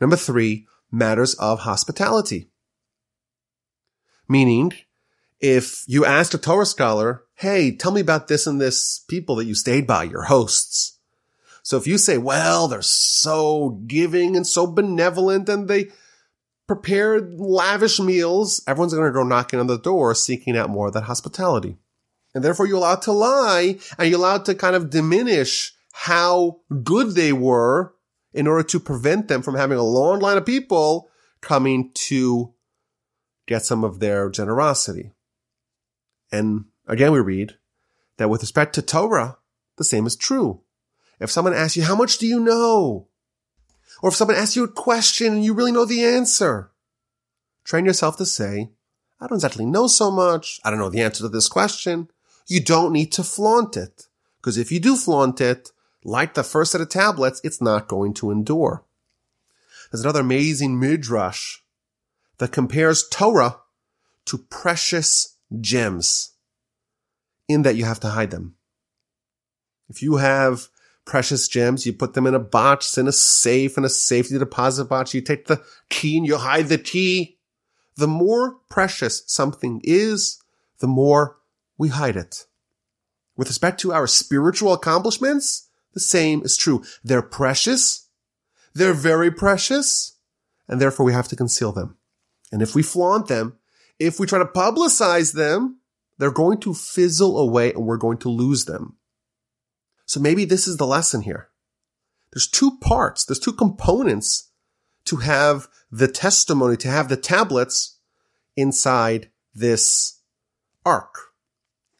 Number 0.00 0.14
three, 0.14 0.68
matters 0.92 1.34
of 1.34 1.60
hospitality. 1.60 2.48
Meaning, 4.28 4.72
if 5.40 5.82
you 5.88 6.04
asked 6.04 6.32
a 6.32 6.38
Torah 6.38 6.64
scholar, 6.64 7.24
hey, 7.34 7.74
tell 7.74 7.90
me 7.90 8.02
about 8.02 8.28
this 8.28 8.46
and 8.46 8.60
this 8.60 9.04
people 9.08 9.34
that 9.36 9.46
you 9.46 9.56
stayed 9.56 9.86
by, 9.88 10.04
your 10.04 10.22
hosts. 10.22 11.00
So 11.64 11.76
if 11.76 11.88
you 11.88 11.98
say, 11.98 12.18
well, 12.18 12.68
they're 12.68 12.82
so 12.82 13.80
giving 13.88 14.36
and 14.36 14.46
so 14.46 14.68
benevolent 14.68 15.48
and 15.48 15.66
they 15.66 15.86
prepared 16.68 17.34
lavish 17.40 17.98
meals, 17.98 18.62
everyone's 18.68 18.94
going 18.94 19.06
to 19.06 19.12
go 19.12 19.24
knocking 19.24 19.58
on 19.58 19.66
the 19.66 19.78
door 19.78 20.14
seeking 20.14 20.56
out 20.56 20.70
more 20.70 20.86
of 20.86 20.92
that 20.92 21.04
hospitality. 21.04 21.78
And 22.36 22.44
therefore 22.44 22.66
you're 22.66 22.76
allowed 22.76 23.00
to 23.02 23.12
lie 23.12 23.78
and 23.98 24.10
you're 24.10 24.18
allowed 24.18 24.44
to 24.44 24.54
kind 24.54 24.76
of 24.76 24.90
diminish 24.90 25.72
how 25.90 26.60
good 26.84 27.14
they 27.14 27.32
were 27.32 27.94
in 28.34 28.46
order 28.46 28.62
to 28.64 28.78
prevent 28.78 29.28
them 29.28 29.40
from 29.40 29.54
having 29.54 29.78
a 29.78 29.82
long 29.82 30.20
line 30.20 30.36
of 30.36 30.44
people 30.44 31.08
coming 31.40 31.92
to 31.94 32.52
get 33.46 33.64
some 33.64 33.84
of 33.84 34.00
their 34.00 34.28
generosity. 34.28 35.12
And 36.30 36.66
again, 36.86 37.10
we 37.10 37.20
read 37.20 37.54
that 38.18 38.28
with 38.28 38.42
respect 38.42 38.74
to 38.74 38.82
Torah, 38.82 39.38
the 39.78 39.84
same 39.84 40.06
is 40.06 40.14
true. 40.14 40.60
If 41.18 41.30
someone 41.30 41.54
asks 41.54 41.78
you, 41.78 41.84
how 41.84 41.96
much 41.96 42.18
do 42.18 42.26
you 42.26 42.38
know? 42.38 43.08
Or 44.02 44.10
if 44.10 44.14
someone 44.14 44.36
asks 44.36 44.56
you 44.56 44.64
a 44.64 44.68
question 44.68 45.32
and 45.32 45.42
you 45.42 45.54
really 45.54 45.72
know 45.72 45.86
the 45.86 46.04
answer, 46.04 46.70
train 47.64 47.86
yourself 47.86 48.18
to 48.18 48.26
say, 48.26 48.72
I 49.18 49.26
don't 49.26 49.36
exactly 49.36 49.64
know 49.64 49.86
so 49.86 50.10
much. 50.10 50.60
I 50.62 50.68
don't 50.68 50.78
know 50.78 50.90
the 50.90 51.00
answer 51.00 51.22
to 51.22 51.30
this 51.30 51.48
question. 51.48 52.10
You 52.46 52.60
don't 52.60 52.92
need 52.92 53.12
to 53.12 53.24
flaunt 53.24 53.76
it. 53.76 54.06
Because 54.40 54.56
if 54.56 54.70
you 54.70 54.78
do 54.78 54.96
flaunt 54.96 55.40
it, 55.40 55.70
like 56.04 56.34
the 56.34 56.44
first 56.44 56.72
set 56.72 56.80
of 56.80 56.88
tablets, 56.88 57.40
it's 57.42 57.60
not 57.60 57.88
going 57.88 58.14
to 58.14 58.30
endure. 58.30 58.84
There's 59.90 60.02
another 60.02 60.20
amazing 60.20 60.78
midrash 60.78 61.58
that 62.38 62.52
compares 62.52 63.08
Torah 63.08 63.60
to 64.26 64.38
precious 64.38 65.36
gems 65.60 66.32
in 67.48 67.62
that 67.62 67.76
you 67.76 67.84
have 67.84 68.00
to 68.00 68.08
hide 68.08 68.30
them. 68.30 68.54
If 69.88 70.02
you 70.02 70.16
have 70.16 70.68
precious 71.04 71.48
gems, 71.48 71.86
you 71.86 71.92
put 71.92 72.14
them 72.14 72.26
in 72.26 72.34
a 72.34 72.40
box, 72.40 72.98
in 72.98 73.06
a 73.06 73.12
safe, 73.12 73.78
in 73.78 73.84
a 73.84 73.88
safety 73.88 74.38
deposit 74.38 74.86
box, 74.86 75.14
you 75.14 75.20
take 75.20 75.46
the 75.46 75.62
key 75.88 76.18
and 76.18 76.26
you 76.26 76.36
hide 76.36 76.66
the 76.66 76.78
key. 76.78 77.38
The 77.96 78.08
more 78.08 78.56
precious 78.68 79.22
something 79.26 79.80
is, 79.84 80.42
the 80.80 80.88
more 80.88 81.38
we 81.78 81.88
hide 81.88 82.16
it. 82.16 82.46
With 83.36 83.48
respect 83.48 83.80
to 83.80 83.92
our 83.92 84.06
spiritual 84.06 84.72
accomplishments, 84.72 85.68
the 85.92 86.00
same 86.00 86.42
is 86.42 86.56
true. 86.56 86.84
They're 87.04 87.22
precious. 87.22 88.08
They're 88.74 88.94
very 88.94 89.30
precious. 89.30 90.18
And 90.68 90.80
therefore 90.80 91.06
we 91.06 91.12
have 91.12 91.28
to 91.28 91.36
conceal 91.36 91.72
them. 91.72 91.96
And 92.50 92.62
if 92.62 92.74
we 92.74 92.82
flaunt 92.82 93.28
them, 93.28 93.58
if 93.98 94.18
we 94.18 94.26
try 94.26 94.38
to 94.38 94.44
publicize 94.44 95.34
them, 95.34 95.80
they're 96.18 96.30
going 96.30 96.58
to 96.60 96.74
fizzle 96.74 97.38
away 97.38 97.72
and 97.72 97.84
we're 97.84 97.96
going 97.96 98.18
to 98.18 98.28
lose 98.28 98.64
them. 98.64 98.96
So 100.06 100.20
maybe 100.20 100.44
this 100.44 100.66
is 100.66 100.76
the 100.76 100.86
lesson 100.86 101.22
here. 101.22 101.48
There's 102.32 102.48
two 102.48 102.78
parts. 102.78 103.24
There's 103.24 103.38
two 103.38 103.52
components 103.52 104.50
to 105.06 105.16
have 105.16 105.68
the 105.90 106.08
testimony, 106.08 106.76
to 106.78 106.88
have 106.88 107.08
the 107.08 107.16
tablets 107.16 107.98
inside 108.56 109.30
this 109.54 110.20
ark. 110.84 111.14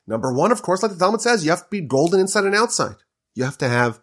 Number 0.07 0.33
one, 0.33 0.53
of 0.53 0.62
course, 0.62 0.83
like 0.83 0.92
the 0.92 0.99
Talmud 0.99 1.21
says, 1.21 1.45
you 1.45 1.51
have 1.51 1.64
to 1.64 1.71
be 1.71 1.81
golden 1.81 2.21
inside 2.21 2.45
and 2.45 2.55
outside. 2.55 2.97
You 3.35 3.45
have 3.45 3.59
to 3.59 3.69
have 3.69 4.01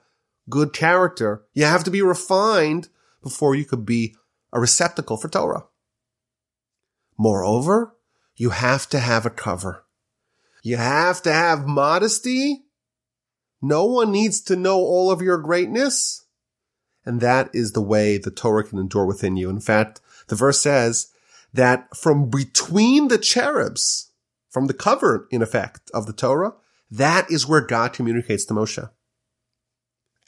good 0.50 0.74
character. 0.74 1.44
You 1.54 1.66
have 1.66 1.84
to 1.86 1.92
be 1.92 2.02
refined 2.02 2.90
before 3.22 3.56
you 3.56 3.66
could 3.66 3.86
be 3.86 4.16
a 4.52 4.60
receptacle 4.60 5.18
for 5.18 5.30
Torah. 5.30 5.66
Moreover, 7.18 7.96
you 8.36 8.50
have 8.50 8.90
to 8.90 9.00
have 9.00 9.26
a 9.26 9.30
cover. 9.30 9.86
You 10.62 10.78
have 10.78 11.22
to 11.24 11.32
have 11.32 11.66
modesty. 11.66 12.64
No 13.62 13.86
one 13.86 14.12
needs 14.12 14.42
to 14.42 14.56
know 14.56 14.80
all 14.80 15.12
of 15.12 15.22
your 15.22 15.38
greatness. 15.38 16.26
And 17.06 17.22
that 17.22 17.50
is 17.54 17.74
the 17.74 17.82
way 17.82 18.18
the 18.18 18.32
Torah 18.32 18.64
can 18.64 18.80
endure 18.80 19.06
within 19.06 19.36
you. 19.36 19.50
In 19.50 19.60
fact, 19.60 20.02
the 20.28 20.36
verse 20.36 20.60
says 20.60 21.12
that 21.54 21.96
from 21.96 22.30
between 22.30 23.10
the 23.10 23.18
cherubs, 23.18 24.12
from 24.54 24.68
the 24.68 24.74
cover, 24.74 25.28
in 25.32 25.42
effect, 25.42 25.92
of 25.94 26.06
the 26.06 26.14
Torah, 26.14 26.54
that 26.90 27.30
is 27.30 27.48
where 27.48 27.62
God 27.62 27.92
communicates 27.92 28.46
to 28.46 28.54
Moshe 28.54 28.88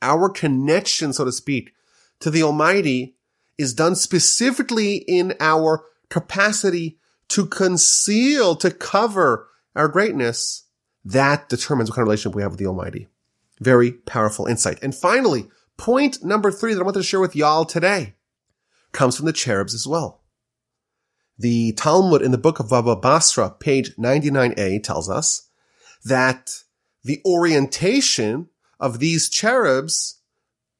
our 0.06 0.30
connection, 0.30 1.14
so 1.14 1.26
to 1.26 1.32
speak, 1.32 1.74
to 2.20 2.30
the 2.30 2.44
Almighty 2.44 3.16
is 3.58 3.74
done 3.74 3.96
specifically 3.96 4.98
in 4.98 5.34
our 5.40 5.86
capacity 6.10 7.00
to 7.30 7.46
conceal, 7.46 8.56
to 8.58 8.72
cover 8.72 9.48
our 9.76 9.88
greatness. 9.88 10.64
That 11.04 11.50
determines 11.50 11.90
what 11.90 11.96
kind 11.96 12.04
of 12.04 12.08
relationship 12.08 12.36
we 12.36 12.42
have 12.42 12.52
with 12.52 12.60
the 12.60 12.68
Almighty. 12.68 13.08
Very 13.60 13.92
powerful 13.92 14.46
insight. 14.46 14.80
And 14.84 14.94
finally, 14.94 15.48
point 15.78 16.24
number 16.24 16.52
three 16.52 16.74
that 16.74 16.82
I 16.82 16.84
wanted 16.84 17.00
to 17.00 17.04
share 17.04 17.20
with 17.20 17.36
y'all 17.36 17.66
today 17.66 18.16
comes 18.92 19.18
from 19.18 19.26
the 19.26 19.34
cherubs 19.34 19.74
as 19.74 19.88
well. 19.88 20.22
The 21.38 21.74
Talmud 21.74 22.22
in 22.22 22.32
the 22.32 22.38
book 22.38 22.60
of 22.60 22.70
Baba 22.70 22.96
Basra, 22.96 23.50
page 23.50 23.96
99a, 23.98 24.82
tells 24.82 25.10
us 25.10 25.50
that 26.04 26.64
the 27.04 27.22
orientation 27.26 28.50
of 28.80 29.00
these 29.00 29.30
cherubs 29.30 30.22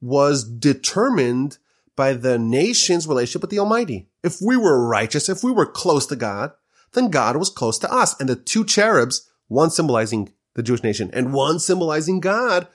was 0.00 0.44
determined 0.44 1.58
by 1.94 2.12
the 2.12 2.38
nation's 2.38 3.06
relationship 3.06 3.42
with 3.42 3.50
the 3.50 3.58
Almighty. 3.58 4.08
If 4.22 4.38
we 4.40 4.56
were 4.56 4.86
righteous, 4.86 5.28
if 5.28 5.42
we 5.42 5.52
were 5.52 5.66
close 5.66 6.06
to 6.06 6.16
God, 6.16 6.52
then 6.92 7.10
God 7.10 7.36
was 7.36 7.50
close 7.50 7.78
to 7.80 7.92
us. 7.92 8.18
And 8.20 8.28
the 8.28 8.36
two 8.36 8.64
cherubs, 8.64 9.28
one 9.48 9.70
symbolizing 9.70 10.32
the 10.54 10.62
Jewish 10.62 10.82
nation 10.82 11.10
and 11.12 11.32
one 11.32 11.58
symbolizing 11.58 12.20
God, 12.20 12.66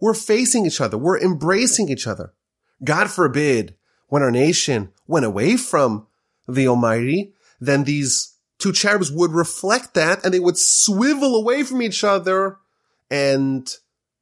were 0.00 0.14
facing 0.14 0.66
each 0.66 0.80
other. 0.80 0.98
We're 0.98 1.20
embracing 1.20 1.88
each 1.88 2.06
other. 2.06 2.34
God 2.82 3.10
forbid 3.10 3.76
when 4.08 4.22
our 4.22 4.30
nation 4.30 4.92
went 5.06 5.24
away 5.24 5.56
from 5.56 6.06
the 6.46 6.68
Almighty, 6.68 7.32
then 7.60 7.84
these 7.84 8.34
two 8.58 8.72
cherubs 8.72 9.10
would 9.10 9.32
reflect 9.32 9.94
that 9.94 10.24
and 10.24 10.32
they 10.32 10.40
would 10.40 10.58
swivel 10.58 11.36
away 11.36 11.62
from 11.62 11.82
each 11.82 12.04
other 12.04 12.58
and 13.10 13.76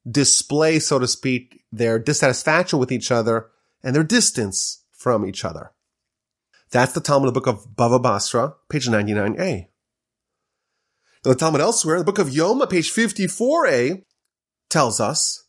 display, 0.09 0.79
so 0.79 0.99
to 0.99 1.07
speak, 1.07 1.65
their 1.71 1.99
dissatisfaction 1.99 2.79
with 2.79 2.93
each 2.93 3.11
other 3.11 3.51
and 3.83 3.95
their 3.95 4.05
distance 4.05 4.85
from 4.91 5.25
each 5.25 5.45
other. 5.45 5.73
That's 6.71 6.93
the 6.93 7.01
Talmud, 7.01 7.29
the 7.29 7.33
book 7.33 7.47
of 7.47 7.67
Bava 7.77 8.03
Basra, 8.03 8.55
page 8.69 8.89
99a. 8.89 9.67
The 11.23 11.35
Talmud 11.35 11.61
elsewhere, 11.61 11.99
the 11.99 12.05
book 12.05 12.19
of 12.19 12.29
Yoma, 12.29 12.69
page 12.69 12.93
54a, 12.93 14.03
tells 14.69 14.99
us 14.99 15.45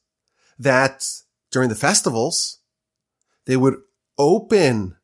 that 0.59 1.05
during 1.51 1.69
the 1.69 1.75
festivals, 1.75 2.59
they 3.45 3.57
would 3.57 3.75
open 4.17 4.97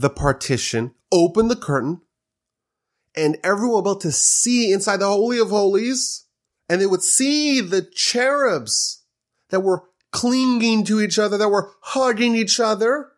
the 0.00 0.10
partition, 0.10 0.94
open 1.12 1.48
the 1.48 1.56
curtain, 1.56 2.00
and 3.14 3.36
everyone 3.44 3.82
able 3.82 3.96
to 3.96 4.10
see 4.10 4.72
inside 4.72 4.96
the 4.96 5.06
Holy 5.06 5.38
of 5.38 5.50
Holies 5.50 6.26
and 6.70 6.80
they 6.80 6.86
would 6.86 7.02
see 7.02 7.60
the 7.60 7.82
cherubs 7.82 9.04
that 9.50 9.60
were 9.60 9.84
clinging 10.10 10.84
to 10.84 11.00
each 11.00 11.18
other, 11.18 11.36
that 11.36 11.50
we're 11.50 11.68
hugging 11.82 12.34
each 12.34 12.58
other. 12.58 13.10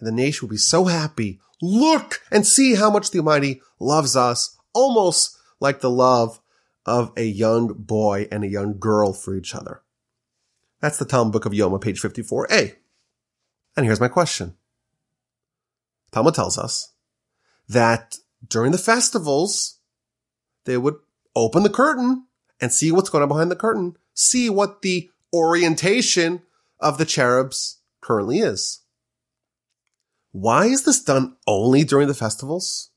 And 0.00 0.06
the 0.06 0.12
nation 0.12 0.46
will 0.46 0.52
be 0.52 0.58
so 0.58 0.86
happy. 0.86 1.40
Look 1.60 2.22
and 2.30 2.46
see 2.46 2.74
how 2.76 2.88
much 2.88 3.10
the 3.10 3.18
Almighty 3.18 3.60
loves 3.78 4.16
us, 4.16 4.56
almost 4.72 5.36
like 5.60 5.80
the 5.80 5.90
love 5.90 6.40
of 6.86 7.12
a 7.16 7.24
young 7.24 7.74
boy 7.74 8.28
and 8.32 8.44
a 8.44 8.48
young 8.48 8.78
girl 8.78 9.12
for 9.12 9.36
each 9.36 9.54
other. 9.54 9.82
That's 10.80 10.98
the 10.98 11.04
Talmud 11.04 11.32
Book 11.32 11.44
of 11.44 11.52
Yoma, 11.52 11.80
page 11.80 12.00
54a. 12.00 12.76
And 13.76 13.84
here's 13.84 14.00
my 14.00 14.08
question. 14.08 14.54
Talmud 16.12 16.34
tells 16.34 16.58
us 16.58 16.92
that 17.68 18.16
during 18.46 18.72
the 18.72 18.78
festivals, 18.78 19.78
they 20.64 20.76
would 20.76 20.96
open 21.34 21.62
the 21.62 21.70
curtain 21.70 22.26
and 22.60 22.72
see 22.72 22.92
what's 22.92 23.10
going 23.10 23.22
on 23.22 23.28
behind 23.28 23.50
the 23.50 23.56
curtain, 23.56 23.96
see 24.14 24.50
what 24.50 24.82
the 24.82 25.10
orientation 25.34 26.42
of 26.78 26.98
the 26.98 27.04
cherubs 27.04 27.80
currently 28.00 28.38
is. 28.38 28.82
Why 30.32 30.66
is 30.66 30.84
this 30.84 31.02
done 31.02 31.36
only 31.46 31.84
during 31.84 32.08
the 32.08 32.14
festivals? 32.14 32.90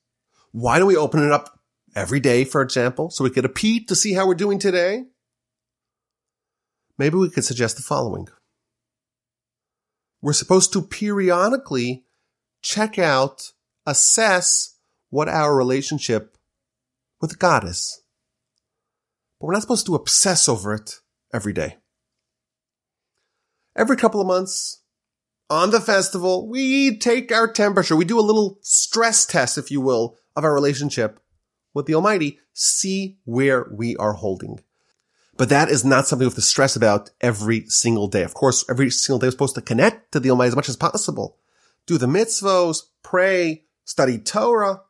Why 0.51 0.79
don't 0.79 0.87
we 0.87 0.97
open 0.97 1.23
it 1.23 1.31
up 1.31 1.59
every 1.95 2.19
day, 2.19 2.45
for 2.45 2.61
example, 2.61 3.09
so 3.09 3.23
we 3.23 3.29
get 3.29 3.45
a 3.45 3.49
peek 3.49 3.87
to 3.87 3.95
see 3.95 4.13
how 4.13 4.27
we're 4.27 4.35
doing 4.35 4.59
today? 4.59 5.03
Maybe 6.97 7.17
we 7.17 7.29
could 7.29 7.43
suggest 7.43 7.75
the 7.75 7.83
following. 7.83 8.27
We're 10.21 10.33
supposed 10.33 10.71
to 10.73 10.81
periodically 10.81 12.04
check 12.65 12.97
out, 12.97 13.53
assess 13.85 14.77
what 15.11 15.29
our 15.29 15.55
relationship 15.55 16.35
with 17.21 17.37
God 17.37 17.63
is. 17.63 18.01
But 19.39 19.47
we're 19.47 19.53
not 19.53 19.61
supposed 19.61 19.85
to 19.85 19.95
obsess 19.95 20.49
over 20.49 20.73
it 20.73 20.99
every 21.31 21.53
day. 21.53 21.77
Every 23.75 23.95
couple 23.95 24.19
of 24.19 24.27
months, 24.27 24.81
on 25.47 25.69
the 25.69 25.79
festival, 25.79 26.49
we 26.49 26.97
take 26.97 27.31
our 27.31 27.47
temperature. 27.47 27.95
We 27.95 28.03
do 28.03 28.19
a 28.19 28.21
little 28.21 28.57
stress 28.61 29.27
test, 29.27 29.59
if 29.59 29.69
you 29.69 29.79
will, 29.79 30.17
of 30.35 30.43
our 30.43 30.53
relationship 30.53 31.19
with 31.75 31.85
the 31.85 31.93
Almighty, 31.93 32.39
see 32.53 33.19
where 33.25 33.67
we 33.71 33.95
are 33.97 34.13
holding. 34.13 34.61
But 35.37 35.49
that 35.49 35.69
is 35.69 35.85
not 35.85 36.07
something 36.07 36.25
we 36.25 36.29
have 36.29 36.35
to 36.35 36.41
stress 36.41 36.75
about 36.75 37.11
every 37.21 37.65
single 37.67 38.07
day. 38.07 38.23
Of 38.23 38.33
course, 38.33 38.65
every 38.69 38.89
single 38.89 39.19
day 39.19 39.27
we're 39.27 39.31
supposed 39.31 39.55
to 39.55 39.61
connect 39.61 40.13
to 40.13 40.19
the 40.19 40.31
Almighty 40.31 40.47
as 40.47 40.55
much 40.55 40.69
as 40.69 40.77
possible. 40.77 41.37
Do 41.87 41.97
the 41.97 42.07
mitzvos, 42.07 42.83
pray, 43.03 43.63
study 43.83 44.17
Torah, 44.17 44.81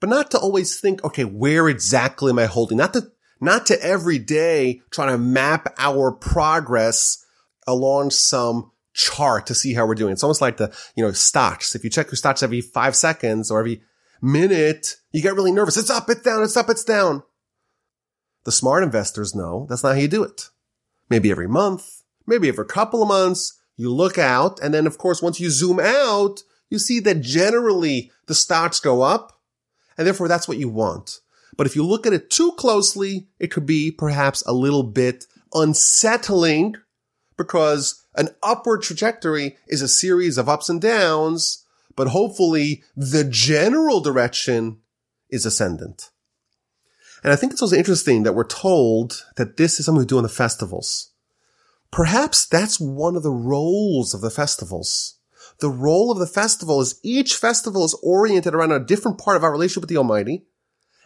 but 0.00 0.08
not 0.10 0.30
to 0.32 0.38
always 0.38 0.80
think, 0.80 1.04
okay, 1.04 1.24
where 1.24 1.68
exactly 1.68 2.30
am 2.30 2.38
I 2.38 2.46
holding? 2.46 2.78
Not 2.78 2.94
to, 2.94 3.12
not 3.40 3.66
to 3.66 3.82
every 3.82 4.18
day 4.18 4.80
try 4.90 5.06
to 5.06 5.18
map 5.18 5.74
our 5.78 6.10
progress 6.10 7.24
along 7.66 8.10
some 8.10 8.72
chart 8.94 9.46
to 9.46 9.54
see 9.54 9.74
how 9.74 9.86
we're 9.86 9.94
doing. 9.94 10.12
It's 10.12 10.24
almost 10.24 10.40
like 10.40 10.56
the, 10.56 10.74
you 10.96 11.04
know, 11.04 11.12
stocks. 11.12 11.74
If 11.74 11.84
you 11.84 11.90
check 11.90 12.06
your 12.08 12.16
stocks 12.16 12.42
every 12.42 12.60
five 12.60 12.96
seconds 12.96 13.50
or 13.50 13.60
every 13.60 13.82
minute, 14.20 14.96
you 15.12 15.22
get 15.22 15.34
really 15.34 15.52
nervous. 15.52 15.76
It's 15.76 15.90
up, 15.90 16.08
it's 16.10 16.22
down, 16.22 16.42
it's 16.42 16.56
up, 16.56 16.70
it's 16.70 16.84
down. 16.84 17.22
The 18.44 18.52
smart 18.52 18.82
investors 18.82 19.34
know 19.34 19.66
that's 19.68 19.82
not 19.82 19.94
how 19.94 20.00
you 20.00 20.08
do 20.08 20.24
it. 20.24 20.48
Maybe 21.08 21.30
every 21.30 21.48
month, 21.48 22.02
maybe 22.26 22.48
every 22.48 22.66
couple 22.66 23.02
of 23.02 23.08
months, 23.08 23.58
you 23.76 23.92
look 23.92 24.18
out. 24.18 24.60
And 24.60 24.72
then, 24.72 24.86
of 24.86 24.98
course, 24.98 25.22
once 25.22 25.40
you 25.40 25.50
zoom 25.50 25.80
out, 25.80 26.42
you 26.70 26.78
see 26.78 27.00
that 27.00 27.20
generally 27.20 28.10
the 28.26 28.34
stocks 28.34 28.80
go 28.80 29.02
up. 29.02 29.40
And 29.96 30.06
therefore, 30.06 30.28
that's 30.28 30.48
what 30.48 30.58
you 30.58 30.68
want. 30.68 31.20
But 31.56 31.66
if 31.66 31.76
you 31.76 31.84
look 31.84 32.06
at 32.06 32.12
it 32.12 32.30
too 32.30 32.52
closely, 32.52 33.28
it 33.38 33.50
could 33.50 33.66
be 33.66 33.90
perhaps 33.90 34.42
a 34.46 34.52
little 34.52 34.82
bit 34.82 35.26
unsettling 35.52 36.76
because 37.36 38.04
an 38.14 38.30
upward 38.42 38.82
trajectory 38.82 39.56
is 39.68 39.82
a 39.82 39.88
series 39.88 40.38
of 40.38 40.48
ups 40.48 40.68
and 40.68 40.80
downs, 40.80 41.64
but 41.94 42.08
hopefully 42.08 42.82
the 42.96 43.24
general 43.24 44.00
direction 44.00 44.78
is 45.28 45.44
ascendant. 45.44 46.10
And 47.22 47.32
I 47.32 47.36
think 47.36 47.52
it's 47.52 47.62
also 47.62 47.76
interesting 47.76 48.24
that 48.24 48.34
we're 48.34 48.44
told 48.44 49.24
that 49.36 49.56
this 49.56 49.78
is 49.78 49.86
something 49.86 50.00
we 50.00 50.06
do 50.06 50.18
in 50.18 50.24
the 50.24 50.28
festivals. 50.28 51.11
Perhaps 51.92 52.46
that's 52.46 52.80
one 52.80 53.16
of 53.16 53.22
the 53.22 53.30
roles 53.30 54.14
of 54.14 54.22
the 54.22 54.30
festivals. 54.30 55.18
The 55.60 55.68
role 55.68 56.10
of 56.10 56.18
the 56.18 56.26
festival 56.26 56.80
is 56.80 56.98
each 57.04 57.36
festival 57.36 57.84
is 57.84 57.94
oriented 58.02 58.54
around 58.54 58.72
a 58.72 58.80
different 58.80 59.18
part 59.18 59.36
of 59.36 59.44
our 59.44 59.52
relationship 59.52 59.82
with 59.82 59.90
the 59.90 59.98
Almighty. 59.98 60.46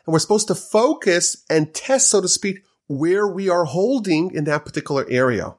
And 0.07 0.13
we're 0.13 0.21
supposed 0.21 0.47
to 0.49 0.55
focus 0.55 1.45
and 1.51 1.75
test, 1.75 2.09
so 2.09 2.21
to 2.21 2.29
speak, 2.29 2.61
where 2.87 3.27
we 3.27 3.49
are 3.49 3.65
holding 3.65 4.31
in 4.33 4.45
that 4.45 4.65
particular 4.65 5.05
area. 5.11 5.57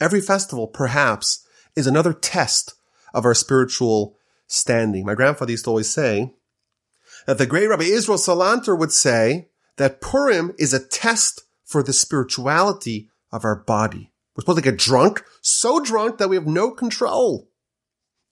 Every 0.00 0.20
festival, 0.20 0.68
perhaps, 0.68 1.44
is 1.74 1.88
another 1.88 2.12
test 2.12 2.74
of 3.12 3.24
our 3.24 3.34
spiritual 3.34 4.16
standing. 4.46 5.04
My 5.04 5.14
grandfather 5.14 5.50
used 5.50 5.64
to 5.64 5.70
always 5.70 5.90
say 5.90 6.34
that 7.26 7.38
the 7.38 7.46
great 7.46 7.66
Rabbi 7.66 7.84
Israel 7.84 8.18
Salanter 8.18 8.78
would 8.78 8.92
say 8.92 9.48
that 9.76 10.00
Purim 10.00 10.54
is 10.56 10.72
a 10.72 10.84
test 10.84 11.42
for 11.64 11.82
the 11.82 11.92
spirituality 11.92 13.10
of 13.34 13.44
our 13.44 13.56
body. 13.56 14.12
We're 14.34 14.42
supposed 14.42 14.64
to 14.64 14.70
get 14.70 14.78
drunk, 14.78 15.22
so 15.42 15.80
drunk 15.80 16.18
that 16.18 16.28
we 16.28 16.36
have 16.36 16.46
no 16.46 16.70
control. 16.70 17.50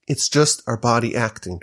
It's 0.08 0.28
just 0.28 0.62
our 0.66 0.76
body 0.76 1.14
acting. 1.14 1.60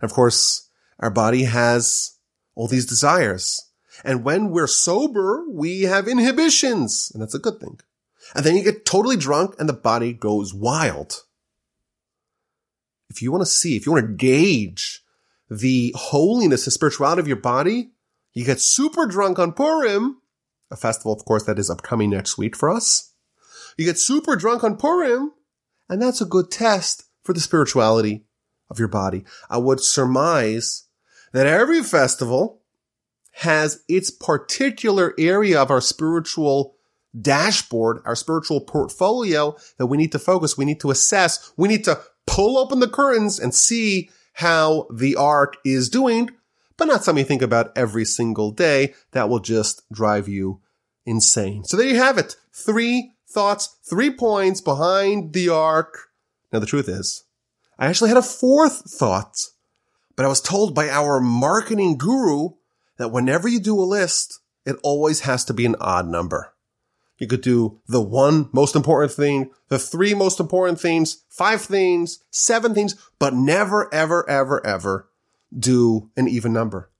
And 0.00 0.10
of 0.10 0.12
course, 0.12 0.68
our 0.98 1.10
body 1.10 1.44
has 1.44 2.18
all 2.54 2.68
these 2.68 2.86
desires. 2.86 3.70
And 4.04 4.24
when 4.24 4.50
we're 4.50 4.66
sober, 4.66 5.44
we 5.50 5.82
have 5.82 6.08
inhibitions, 6.08 7.10
and 7.12 7.22
that's 7.22 7.34
a 7.34 7.40
good 7.40 7.60
thing. 7.60 7.80
And 8.34 8.44
then 8.44 8.56
you 8.56 8.64
get 8.64 8.84
totally 8.84 9.16
drunk 9.16 9.54
and 9.58 9.68
the 9.68 9.72
body 9.72 10.12
goes 10.12 10.52
wild. 10.52 11.22
If 13.08 13.22
you 13.22 13.30
want 13.30 13.42
to 13.42 13.46
see, 13.50 13.76
if 13.76 13.86
you 13.86 13.92
want 13.92 14.06
to 14.06 14.12
gauge 14.12 15.02
the 15.48 15.94
holiness 15.96 16.66
and 16.66 16.72
spirituality 16.72 17.20
of 17.20 17.28
your 17.28 17.36
body, 17.36 17.90
you 18.32 18.44
get 18.44 18.60
super 18.60 19.06
drunk 19.06 19.38
on 19.38 19.52
Purim, 19.52 20.20
a 20.70 20.76
festival, 20.76 21.12
of 21.12 21.24
course, 21.24 21.44
that 21.44 21.58
is 21.58 21.70
upcoming 21.70 22.10
next 22.10 22.38
week 22.38 22.56
for 22.56 22.70
us. 22.70 23.12
You 23.76 23.84
get 23.84 23.98
super 23.98 24.36
drunk 24.36 24.64
on 24.64 24.76
Purim, 24.76 25.32
and 25.88 26.00
that's 26.00 26.20
a 26.20 26.26
good 26.26 26.50
test 26.50 27.04
for 27.22 27.32
the 27.32 27.40
spirituality 27.40 28.24
of 28.70 28.78
your 28.78 28.88
body. 28.88 29.24
I 29.50 29.58
would 29.58 29.80
surmise 29.80 30.88
that 31.32 31.46
every 31.46 31.82
festival 31.82 32.62
has 33.32 33.84
its 33.88 34.10
particular 34.10 35.14
area 35.18 35.60
of 35.60 35.70
our 35.70 35.80
spiritual 35.80 36.76
dashboard, 37.20 38.00
our 38.04 38.16
spiritual 38.16 38.60
portfolio 38.60 39.56
that 39.78 39.86
we 39.86 39.96
need 39.96 40.12
to 40.12 40.18
focus. 40.18 40.56
We 40.56 40.64
need 40.64 40.80
to 40.80 40.90
assess. 40.90 41.52
We 41.56 41.68
need 41.68 41.84
to 41.84 42.00
pull 42.26 42.58
open 42.58 42.80
the 42.80 42.88
curtains 42.88 43.38
and 43.38 43.54
see 43.54 44.10
how 44.32 44.86
the 44.92 45.16
ark 45.16 45.56
is 45.64 45.88
doing, 45.88 46.30
but 46.76 46.86
not 46.86 47.04
something 47.04 47.22
you 47.22 47.28
think 47.28 47.42
about 47.42 47.76
every 47.76 48.04
single 48.04 48.50
day. 48.50 48.94
That 49.12 49.28
will 49.28 49.40
just 49.40 49.82
drive 49.90 50.28
you 50.28 50.60
insane. 51.04 51.64
So 51.64 51.76
there 51.76 51.86
you 51.86 51.96
have 51.96 52.18
it. 52.18 52.36
Three 52.52 53.12
thoughts, 53.28 53.76
three 53.84 54.10
points 54.10 54.60
behind 54.60 55.32
the 55.32 55.48
arc. 55.48 56.08
Now 56.52 56.58
the 56.58 56.66
truth 56.66 56.88
is, 56.88 57.24
I 57.78 57.86
actually 57.86 58.08
had 58.08 58.16
a 58.16 58.22
fourth 58.22 58.90
thought, 58.90 59.40
but 60.16 60.24
I 60.24 60.28
was 60.28 60.40
told 60.40 60.74
by 60.74 60.88
our 60.88 61.20
marketing 61.20 61.98
guru 61.98 62.50
that 62.96 63.12
whenever 63.12 63.48
you 63.48 63.60
do 63.60 63.78
a 63.78 63.84
list, 63.84 64.40
it 64.64 64.76
always 64.82 65.20
has 65.20 65.44
to 65.46 65.54
be 65.54 65.66
an 65.66 65.76
odd 65.80 66.08
number. 66.08 66.52
You 67.18 67.26
could 67.26 67.40
do 67.40 67.80
the 67.86 68.00
one 68.00 68.50
most 68.52 68.76
important 68.76 69.12
thing, 69.12 69.50
the 69.68 69.78
three 69.78 70.14
most 70.14 70.38
important 70.38 70.80
things, 70.80 71.24
five 71.30 71.62
things, 71.62 72.18
seven 72.30 72.74
things, 72.74 72.94
but 73.18 73.32
never, 73.32 73.92
ever, 73.92 74.28
ever, 74.28 74.64
ever 74.66 75.08
do 75.56 76.10
an 76.16 76.28
even 76.28 76.52
number. 76.52 76.90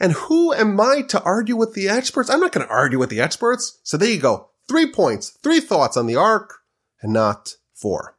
And 0.00 0.12
who 0.12 0.52
am 0.52 0.80
I 0.80 1.02
to 1.08 1.22
argue 1.22 1.56
with 1.56 1.74
the 1.74 1.88
experts? 1.88 2.28
I'm 2.28 2.40
not 2.40 2.52
going 2.52 2.66
to 2.66 2.72
argue 2.72 2.98
with 2.98 3.10
the 3.10 3.20
experts. 3.20 3.78
So 3.82 3.96
there 3.96 4.10
you 4.10 4.20
go. 4.20 4.50
Three 4.68 4.90
points, 4.90 5.30
three 5.42 5.60
thoughts 5.60 5.96
on 5.96 6.06
the 6.06 6.16
ark 6.16 6.58
and 7.00 7.12
not 7.12 7.56
four. 7.74 8.16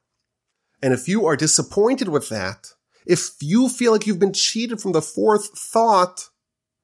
And 0.82 0.94
if 0.94 1.08
you 1.08 1.26
are 1.26 1.36
disappointed 1.36 2.08
with 2.08 2.30
that, 2.30 2.68
if 3.06 3.36
you 3.42 3.70
feel 3.70 3.92
like 3.92 4.08
you've 4.08 4.20
been 4.20 4.34
cheated 4.34 4.82
from 4.82 4.92
the 4.92 5.02
fourth 5.02 5.58
thought, 5.58 6.30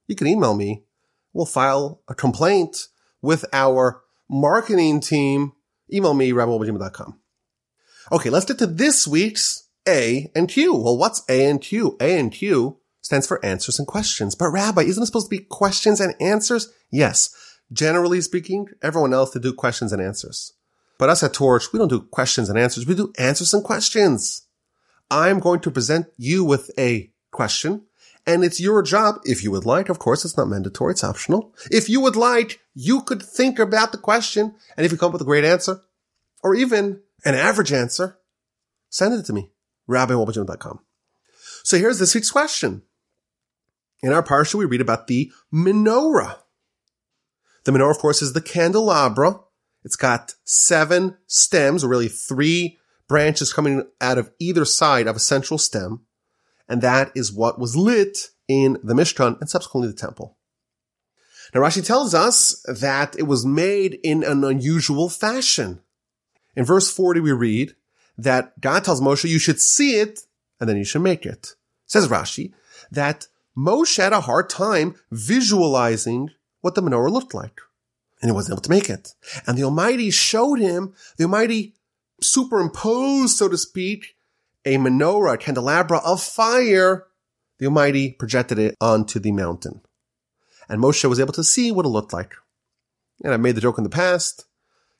you 0.06 0.16
can 0.16 0.26
email 0.26 0.54
me. 0.54 0.84
We'll 1.32 1.46
file 1.46 2.02
a 2.08 2.14
complaint 2.14 2.88
with 3.22 3.44
our 3.52 4.02
marketing 4.28 5.00
team, 5.00 5.52
email 5.92 6.14
me, 6.14 6.32
rabbiwolbajima.com. 6.32 7.18
Okay, 8.10 8.30
let's 8.30 8.44
get 8.44 8.58
to 8.58 8.66
this 8.66 9.06
week's 9.06 9.61
A 9.88 10.30
and 10.34 10.48
Q. 10.48 10.74
Well, 10.74 10.96
what's 10.96 11.22
A 11.28 11.48
and 11.48 11.60
Q? 11.60 11.96
A 12.00 12.18
and 12.18 12.32
Q 12.32 12.78
stands 13.00 13.26
for 13.26 13.44
answers 13.44 13.78
and 13.78 13.88
questions. 13.88 14.34
But 14.34 14.50
Rabbi, 14.50 14.82
isn't 14.82 15.02
it 15.02 15.06
supposed 15.06 15.26
to 15.26 15.36
be 15.36 15.44
questions 15.44 16.00
and 16.00 16.14
answers? 16.20 16.72
Yes. 16.90 17.34
Generally 17.72 18.20
speaking, 18.20 18.68
everyone 18.82 19.14
else 19.14 19.30
to 19.30 19.40
do 19.40 19.52
questions 19.52 19.92
and 19.92 20.02
answers. 20.02 20.52
But 20.98 21.08
us 21.08 21.22
at 21.22 21.32
Torch, 21.32 21.72
we 21.72 21.78
don't 21.78 21.88
do 21.88 22.02
questions 22.02 22.48
and 22.48 22.58
answers. 22.58 22.86
We 22.86 22.94
do 22.94 23.12
answers 23.18 23.54
and 23.54 23.64
questions. 23.64 24.42
I'm 25.10 25.40
going 25.40 25.60
to 25.60 25.70
present 25.70 26.06
you 26.16 26.44
with 26.44 26.70
a 26.78 27.10
question 27.30 27.82
and 28.26 28.44
it's 28.44 28.60
your 28.60 28.82
job, 28.82 29.16
if 29.24 29.42
you 29.42 29.50
would 29.50 29.66
like, 29.66 29.88
of 29.88 29.98
course, 29.98 30.24
it's 30.24 30.36
not 30.36 30.48
mandatory, 30.48 30.92
it's 30.92 31.02
optional. 31.02 31.54
If 31.70 31.88
you 31.88 32.00
would 32.00 32.14
like, 32.14 32.60
you 32.74 33.02
could 33.02 33.22
think 33.22 33.58
about 33.58 33.90
the 33.90 33.98
question, 33.98 34.54
and 34.76 34.86
if 34.86 34.92
you 34.92 34.98
come 34.98 35.08
up 35.08 35.14
with 35.14 35.22
a 35.22 35.26
great 35.26 35.44
answer, 35.44 35.80
or 36.42 36.54
even 36.54 37.00
an 37.24 37.34
average 37.34 37.72
answer, 37.72 38.18
send 38.90 39.14
it 39.14 39.24
to 39.24 39.32
me, 39.32 39.50
rabbiwolbajim.com. 39.92 40.80
So 41.64 41.78
here's 41.78 41.98
this 41.98 42.14
week's 42.14 42.30
question. 42.30 42.82
In 44.02 44.12
our 44.12 44.22
parsha, 44.22 44.54
we 44.54 44.64
read 44.64 44.80
about 44.80 45.06
the 45.06 45.30
menorah. 45.54 46.38
The 47.64 47.72
menorah, 47.72 47.92
of 47.92 47.98
course, 47.98 48.20
is 48.20 48.32
the 48.32 48.40
candelabra. 48.40 49.40
It's 49.84 49.96
got 49.96 50.34
seven 50.44 51.16
stems, 51.26 51.84
or 51.84 51.88
really 51.88 52.08
three 52.08 52.78
branches 53.08 53.52
coming 53.52 53.84
out 54.00 54.18
of 54.18 54.30
either 54.40 54.64
side 54.64 55.06
of 55.06 55.16
a 55.16 55.20
central 55.20 55.58
stem. 55.58 56.06
And 56.68 56.82
that 56.82 57.12
is 57.14 57.32
what 57.32 57.60
was 57.60 57.76
lit 57.76 58.30
in 58.48 58.78
the 58.82 58.94
Mishkan 58.94 59.40
and 59.40 59.48
subsequently 59.48 59.90
the 59.90 59.96
temple. 59.96 60.38
Now 61.54 61.60
Rashi 61.60 61.84
tells 61.84 62.14
us 62.14 62.62
that 62.66 63.18
it 63.18 63.24
was 63.24 63.44
made 63.44 63.98
in 64.02 64.24
an 64.24 64.42
unusual 64.44 65.08
fashion. 65.08 65.82
In 66.56 66.64
verse 66.64 66.90
40 66.90 67.20
we 67.20 67.32
read 67.32 67.74
that 68.18 68.60
God 68.60 68.84
tells 68.84 69.00
Moshe 69.00 69.28
you 69.28 69.38
should 69.38 69.60
see 69.60 70.00
it 70.00 70.20
and 70.60 70.68
then 70.68 70.76
you 70.76 70.84
should 70.84 71.02
make 71.02 71.26
it. 71.26 71.54
Says 71.86 72.08
Rashi 72.08 72.52
that 72.90 73.26
Moshe 73.56 73.96
had 73.96 74.12
a 74.12 74.20
hard 74.20 74.48
time 74.48 74.94
visualizing 75.10 76.30
what 76.60 76.74
the 76.74 76.82
menorah 76.82 77.10
looked 77.10 77.34
like. 77.34 77.60
And 78.20 78.30
he 78.30 78.34
wasn't 78.34 78.54
able 78.54 78.62
to 78.62 78.70
make 78.70 78.88
it. 78.88 79.14
And 79.46 79.58
the 79.58 79.64
Almighty 79.64 80.10
showed 80.10 80.60
him, 80.60 80.94
the 81.16 81.24
Almighty 81.24 81.74
superimposed, 82.20 83.36
so 83.36 83.48
to 83.48 83.58
speak, 83.58 84.14
a 84.64 84.76
menorah, 84.76 85.34
a 85.34 85.38
candelabra 85.38 85.98
of 86.04 86.22
fire. 86.22 87.06
The 87.58 87.66
Almighty 87.66 88.12
projected 88.12 88.58
it 88.58 88.76
onto 88.80 89.18
the 89.18 89.32
mountain. 89.32 89.80
And 90.68 90.80
Moshe 90.80 91.04
was 91.08 91.18
able 91.18 91.32
to 91.32 91.44
see 91.44 91.72
what 91.72 91.84
it 91.84 91.90
looked 91.90 92.12
like. 92.12 92.34
And 93.24 93.34
I've 93.34 93.40
made 93.40 93.56
the 93.56 93.60
joke 93.60 93.78
in 93.78 93.84
the 93.84 93.90
past. 93.90 94.46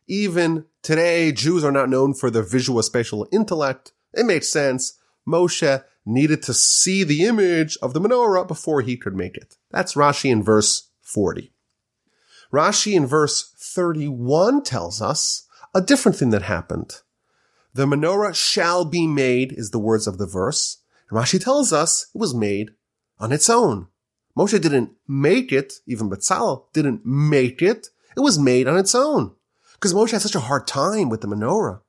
Even 0.08 0.66
today, 0.82 1.32
Jews 1.32 1.64
are 1.64 1.72
not 1.72 1.88
known 1.88 2.14
for 2.14 2.30
their 2.30 2.42
visual 2.42 2.82
spatial 2.82 3.28
intellect. 3.32 3.92
It 4.12 4.26
makes 4.26 4.48
sense. 4.48 4.98
Moshe 5.26 5.84
needed 6.04 6.42
to 6.42 6.54
see 6.54 7.04
the 7.04 7.24
image 7.24 7.78
of 7.80 7.94
the 7.94 8.00
menorah 8.00 8.46
before 8.46 8.80
he 8.80 8.96
could 8.96 9.14
make 9.14 9.36
it. 9.36 9.56
That's 9.70 9.94
Rashi 9.94 10.30
in 10.30 10.42
verse 10.42 10.90
40. 11.00 11.52
Rashi 12.52 12.94
in 12.94 13.06
verse 13.06 13.52
31 13.56 14.62
tells 14.62 15.00
us 15.00 15.46
a 15.74 15.80
different 15.80 16.18
thing 16.18 16.30
that 16.30 16.42
happened. 16.42 16.96
The 17.74 17.86
menorah 17.86 18.34
shall 18.34 18.84
be 18.84 19.06
made 19.06 19.52
is 19.52 19.70
the 19.70 19.78
words 19.78 20.06
of 20.06 20.18
the 20.18 20.26
verse. 20.26 20.78
And 21.08 21.18
Rashi 21.18 21.42
tells 21.42 21.72
us 21.72 22.10
it 22.14 22.18
was 22.18 22.34
made 22.34 22.70
on 23.18 23.32
its 23.32 23.48
own. 23.48 23.86
Moshe 24.36 24.60
didn't 24.60 24.92
make 25.08 25.52
it, 25.52 25.74
even 25.86 26.10
Bezalel 26.10 26.64
didn't 26.72 27.04
make 27.04 27.62
it. 27.62 27.88
It 28.16 28.20
was 28.20 28.38
made 28.38 28.68
on 28.68 28.76
its 28.76 28.94
own. 28.94 29.32
Because 29.82 29.94
Moshe 29.94 30.12
had 30.12 30.22
such 30.22 30.36
a 30.36 30.40
hard 30.40 30.68
time 30.68 31.08
with 31.08 31.22
the 31.22 31.26
menorah. 31.26 31.80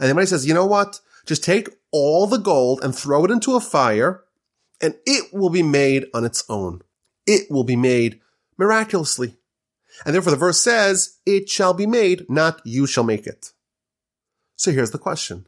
And 0.00 0.18
Moshe 0.18 0.26
says, 0.26 0.44
you 0.44 0.54
know 0.54 0.66
what? 0.66 1.00
Just 1.24 1.44
take 1.44 1.68
all 1.92 2.26
the 2.26 2.36
gold 2.36 2.82
and 2.82 2.92
throw 2.92 3.24
it 3.24 3.30
into 3.30 3.54
a 3.54 3.60
fire 3.60 4.24
and 4.80 4.96
it 5.06 5.32
will 5.32 5.48
be 5.48 5.62
made 5.62 6.06
on 6.12 6.24
its 6.24 6.42
own. 6.48 6.82
It 7.26 7.48
will 7.48 7.62
be 7.62 7.76
made 7.76 8.20
miraculously. 8.56 9.36
And 10.04 10.16
therefore 10.16 10.32
the 10.32 10.36
verse 10.36 10.60
says, 10.60 11.18
it 11.26 11.48
shall 11.48 11.74
be 11.74 11.86
made, 11.86 12.28
not 12.28 12.60
you 12.64 12.88
shall 12.88 13.04
make 13.04 13.24
it. 13.24 13.52
So 14.56 14.72
here's 14.72 14.90
the 14.90 14.98
question. 14.98 15.46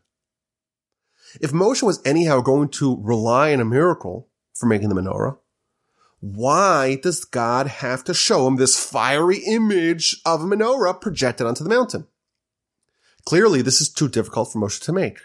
If 1.40 1.50
Moshe 1.50 1.82
was 1.82 2.00
anyhow 2.04 2.40
going 2.40 2.68
to 2.68 3.00
rely 3.02 3.52
on 3.52 3.58
a 3.58 3.64
miracle 3.64 4.28
for 4.54 4.66
making 4.66 4.90
the 4.90 4.94
menorah, 4.94 5.38
why 6.20 6.96
does 6.96 7.24
God 7.24 7.66
have 7.66 8.04
to 8.04 8.14
show 8.14 8.46
him 8.46 8.56
this 8.56 8.78
fiery 8.78 9.38
image 9.38 10.20
of 10.26 10.42
a 10.42 10.44
menorah 10.44 11.00
projected 11.00 11.46
onto 11.46 11.64
the 11.64 11.70
mountain? 11.70 12.06
Clearly, 13.24 13.62
this 13.62 13.80
is 13.80 13.88
too 13.88 14.08
difficult 14.08 14.52
for 14.52 14.60
Moshe 14.60 14.80
to 14.82 14.92
make. 14.92 15.20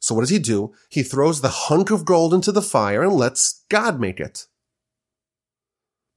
So 0.00 0.14
what 0.14 0.22
does 0.22 0.30
he 0.30 0.38
do? 0.38 0.72
He 0.88 1.02
throws 1.02 1.40
the 1.40 1.48
hunk 1.48 1.90
of 1.90 2.04
gold 2.04 2.32
into 2.32 2.52
the 2.52 2.62
fire 2.62 3.02
and 3.02 3.12
lets 3.12 3.64
God 3.68 4.00
make 4.00 4.20
it. 4.20 4.46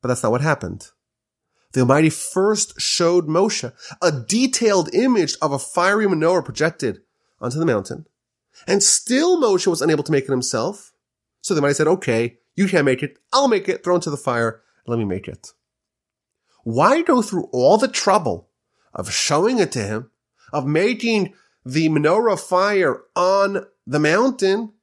But 0.02 0.08
that's 0.08 0.24
not 0.24 0.32
what 0.32 0.42
happened. 0.42 0.88
The 1.74 1.82
Almighty 1.82 2.10
first 2.10 2.80
showed 2.80 3.28
Moshe 3.28 3.72
a 4.02 4.12
detailed 4.12 4.94
image 4.94 5.36
of 5.42 5.52
a 5.52 5.60
fiery 5.60 6.06
menorah 6.06 6.46
projected 6.46 7.02
onto 7.40 7.60
the 7.60 7.66
mountain. 7.66 8.06
And 8.68 8.84
still 8.84 9.42
Moshe 9.42 9.68
was 9.68 9.82
unable 9.82 10.04
to 10.04 10.12
make 10.12 10.26
it 10.26 10.32
himself. 10.32 10.92
So 11.42 11.54
the 11.54 11.60
Almighty 11.60 11.76
said, 11.76 11.88
okay, 11.88 12.38
you 12.56 12.68
can't 12.68 12.86
make 12.86 13.04
it. 13.04 13.18
I'll 13.34 13.48
make 13.48 13.70
it. 13.70 13.84
Throw 13.84 13.96
into 13.96 14.10
the 14.10 14.18
fire. 14.18 14.62
Let 14.88 15.00
me 15.00 15.06
make 15.06 15.28
it. 15.28 15.54
Why 16.64 17.02
go 17.02 17.22
through 17.22 17.50
all 17.52 17.78
the 17.78 17.88
trouble 17.88 18.50
of 18.94 19.12
showing 19.12 19.60
it 19.60 19.72
to 19.74 19.80
him, 19.80 20.12
of 20.54 20.66
making 20.66 21.34
the 21.66 21.90
menorah 21.90 22.40
fire 22.40 23.02
on 23.16 23.66
the 23.88 24.00
mountain, 24.00 24.74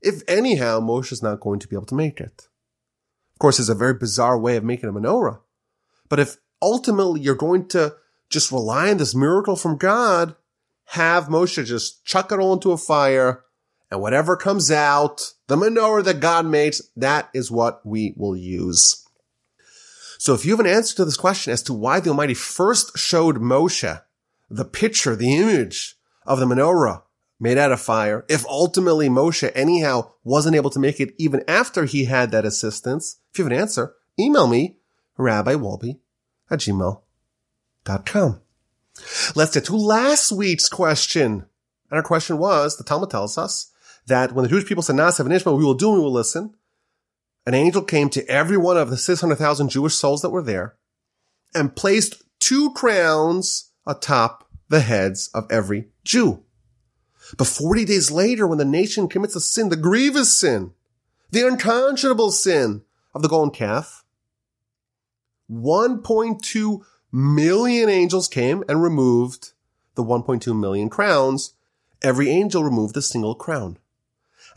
if 0.00 0.22
anyhow 0.28 0.80
Moshe 0.80 1.12
is 1.12 1.22
not 1.22 1.40
going 1.40 1.60
to 1.60 1.68
be 1.68 1.76
able 1.76 1.86
to 1.86 1.94
make 1.94 2.20
it? 2.20 2.48
Of 3.34 3.38
course, 3.38 3.58
it's 3.58 3.68
a 3.68 3.74
very 3.74 3.94
bizarre 3.94 4.38
way 4.38 4.56
of 4.56 4.64
making 4.64 4.88
a 4.88 4.92
menorah. 4.92 5.40
But 6.08 6.20
if 6.20 6.36
ultimately 6.60 7.20
you're 7.20 7.34
going 7.34 7.66
to 7.68 7.94
just 8.30 8.52
rely 8.52 8.90
on 8.90 8.98
this 8.98 9.14
miracle 9.14 9.56
from 9.56 9.76
God, 9.76 10.36
have 10.86 11.26
Moshe 11.26 11.64
just 11.64 12.04
chuck 12.04 12.30
it 12.30 12.38
all 12.38 12.52
into 12.52 12.72
a 12.72 12.76
fire 12.76 13.43
and 13.94 14.02
whatever 14.02 14.36
comes 14.36 14.72
out, 14.72 15.34
the 15.46 15.54
menorah 15.54 16.02
that 16.02 16.18
God 16.18 16.46
makes, 16.46 16.82
that 16.96 17.30
is 17.32 17.48
what 17.48 17.80
we 17.86 18.12
will 18.16 18.36
use. 18.36 19.06
So 20.18 20.34
if 20.34 20.44
you 20.44 20.50
have 20.50 20.60
an 20.60 20.66
answer 20.66 20.96
to 20.96 21.04
this 21.04 21.16
question 21.16 21.52
as 21.52 21.62
to 21.62 21.72
why 21.72 22.00
the 22.00 22.10
Almighty 22.10 22.34
first 22.34 22.98
showed 22.98 23.36
Moshe 23.36 24.02
the 24.50 24.64
picture, 24.64 25.14
the 25.14 25.36
image 25.36 25.96
of 26.26 26.40
the 26.40 26.46
menorah 26.46 27.02
made 27.38 27.56
out 27.56 27.70
of 27.70 27.80
fire, 27.80 28.24
if 28.28 28.44
ultimately 28.46 29.08
Moshe 29.08 29.48
anyhow 29.54 30.10
wasn't 30.24 30.56
able 30.56 30.70
to 30.70 30.80
make 30.80 30.98
it 30.98 31.14
even 31.16 31.44
after 31.46 31.84
he 31.84 32.06
had 32.06 32.32
that 32.32 32.44
assistance, 32.44 33.20
if 33.30 33.38
you 33.38 33.44
have 33.44 33.52
an 33.52 33.58
answer, 33.58 33.94
email 34.18 34.48
me, 34.48 34.78
rabbiwolbe 35.16 36.00
at 36.50 36.58
gmail.com. 36.58 38.40
Let's 39.36 39.54
get 39.54 39.64
to 39.66 39.76
last 39.76 40.32
week's 40.32 40.68
question. 40.68 41.46
And 41.90 41.98
our 41.98 42.02
question 42.02 42.38
was, 42.38 42.76
the 42.76 42.82
Talmud 42.82 43.10
tells 43.10 43.38
us, 43.38 43.70
that 44.06 44.32
when 44.32 44.42
the 44.42 44.48
Jewish 44.48 44.66
people 44.66 44.82
said, 44.82 44.96
Na'aseh 44.96 45.26
v'nishma, 45.26 45.56
we 45.56 45.64
will 45.64 45.74
do 45.74 45.90
and 45.90 45.98
we 45.98 46.04
will 46.04 46.12
listen, 46.12 46.54
an 47.46 47.54
angel 47.54 47.82
came 47.82 48.08
to 48.10 48.26
every 48.28 48.56
one 48.56 48.76
of 48.76 48.90
the 48.90 48.96
600,000 48.96 49.68
Jewish 49.68 49.94
souls 49.94 50.22
that 50.22 50.30
were 50.30 50.42
there 50.42 50.76
and 51.54 51.76
placed 51.76 52.22
two 52.40 52.72
crowns 52.72 53.70
atop 53.86 54.48
the 54.68 54.80
heads 54.80 55.28
of 55.34 55.50
every 55.50 55.88
Jew. 56.04 56.42
But 57.36 57.46
40 57.46 57.84
days 57.84 58.10
later, 58.10 58.46
when 58.46 58.58
the 58.58 58.64
nation 58.64 59.08
commits 59.08 59.36
a 59.36 59.40
sin, 59.40 59.68
the 59.68 59.76
grievous 59.76 60.38
sin, 60.38 60.72
the 61.30 61.46
unconscionable 61.46 62.30
sin 62.30 62.82
of 63.14 63.22
the 63.22 63.28
golden 63.28 63.52
calf, 63.52 64.04
1.2 65.50 66.80
million 67.12 67.88
angels 67.88 68.28
came 68.28 68.64
and 68.68 68.82
removed 68.82 69.52
the 69.94 70.04
1.2 70.04 70.58
million 70.58 70.88
crowns. 70.88 71.54
Every 72.02 72.28
angel 72.28 72.64
removed 72.64 72.96
a 72.96 73.02
single 73.02 73.34
crown. 73.34 73.78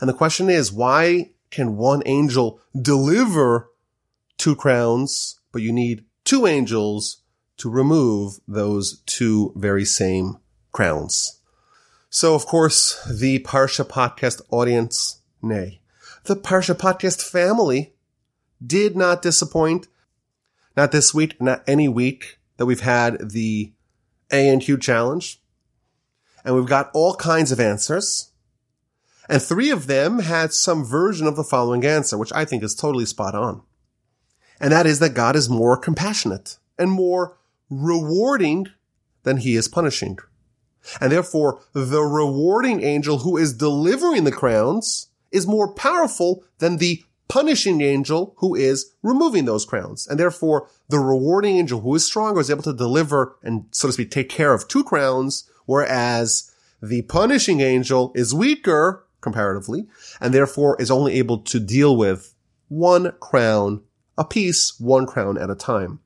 And 0.00 0.08
the 0.08 0.14
question 0.14 0.48
is, 0.48 0.72
why 0.72 1.30
can 1.50 1.76
one 1.76 2.02
angel 2.06 2.60
deliver 2.80 3.70
two 4.36 4.54
crowns, 4.54 5.40
but 5.52 5.62
you 5.62 5.72
need 5.72 6.04
two 6.24 6.46
angels 6.46 7.22
to 7.56 7.70
remove 7.70 8.38
those 8.46 9.00
two 9.06 9.52
very 9.56 9.84
same 9.84 10.38
crowns? 10.72 11.40
So, 12.10 12.34
of 12.34 12.46
course, 12.46 13.02
the 13.04 13.40
Parsha 13.40 13.84
podcast 13.84 14.40
audience, 14.50 15.20
nay, 15.42 15.80
the 16.24 16.36
Parsha 16.36 16.74
podcast 16.74 17.22
family 17.22 17.94
did 18.64 18.96
not 18.96 19.22
disappoint. 19.22 19.88
Not 20.76 20.92
this 20.92 21.12
week, 21.12 21.40
not 21.40 21.64
any 21.66 21.88
week 21.88 22.38
that 22.56 22.66
we've 22.66 22.80
had 22.80 23.30
the 23.30 23.72
A 24.30 24.48
and 24.48 24.62
Q 24.62 24.78
challenge. 24.78 25.42
And 26.44 26.54
we've 26.54 26.66
got 26.66 26.90
all 26.94 27.14
kinds 27.14 27.50
of 27.50 27.60
answers. 27.60 28.30
And 29.28 29.42
three 29.42 29.70
of 29.70 29.86
them 29.86 30.20
had 30.20 30.52
some 30.52 30.84
version 30.84 31.26
of 31.26 31.36
the 31.36 31.44
following 31.44 31.84
answer, 31.84 32.16
which 32.16 32.32
I 32.34 32.44
think 32.44 32.62
is 32.62 32.74
totally 32.74 33.04
spot 33.04 33.34
on. 33.34 33.62
And 34.60 34.72
that 34.72 34.86
is 34.86 34.98
that 35.00 35.14
God 35.14 35.36
is 35.36 35.48
more 35.48 35.76
compassionate 35.76 36.56
and 36.78 36.90
more 36.90 37.36
rewarding 37.70 38.68
than 39.22 39.38
he 39.38 39.54
is 39.56 39.68
punishing. 39.68 40.18
And 41.00 41.12
therefore, 41.12 41.60
the 41.74 42.02
rewarding 42.02 42.82
angel 42.82 43.18
who 43.18 43.36
is 43.36 43.52
delivering 43.52 44.24
the 44.24 44.32
crowns 44.32 45.08
is 45.30 45.46
more 45.46 45.74
powerful 45.74 46.44
than 46.58 46.78
the 46.78 47.04
punishing 47.28 47.82
angel 47.82 48.34
who 48.38 48.54
is 48.54 48.94
removing 49.02 49.44
those 49.44 49.66
crowns. 49.66 50.06
And 50.06 50.18
therefore, 50.18 50.68
the 50.88 50.98
rewarding 50.98 51.56
angel 51.58 51.80
who 51.80 51.94
is 51.94 52.06
stronger 52.06 52.40
is 52.40 52.50
able 52.50 52.62
to 52.62 52.72
deliver 52.72 53.36
and, 53.42 53.66
so 53.70 53.88
to 53.88 53.92
speak, 53.92 54.10
take 54.10 54.30
care 54.30 54.54
of 54.54 54.66
two 54.66 54.82
crowns, 54.82 55.48
whereas 55.66 56.50
the 56.80 57.02
punishing 57.02 57.60
angel 57.60 58.12
is 58.14 58.32
weaker 58.32 59.04
comparatively, 59.20 59.86
and 60.20 60.32
therefore 60.32 60.80
is 60.80 60.90
only 60.90 61.14
able 61.14 61.38
to 61.38 61.60
deal 61.60 61.96
with 61.96 62.34
one 62.68 63.12
crown 63.20 63.82
a 64.16 64.24
piece, 64.24 64.78
one 64.80 65.06
crown 65.06 65.38
at 65.38 65.48
a 65.48 65.54
time. 65.54 66.00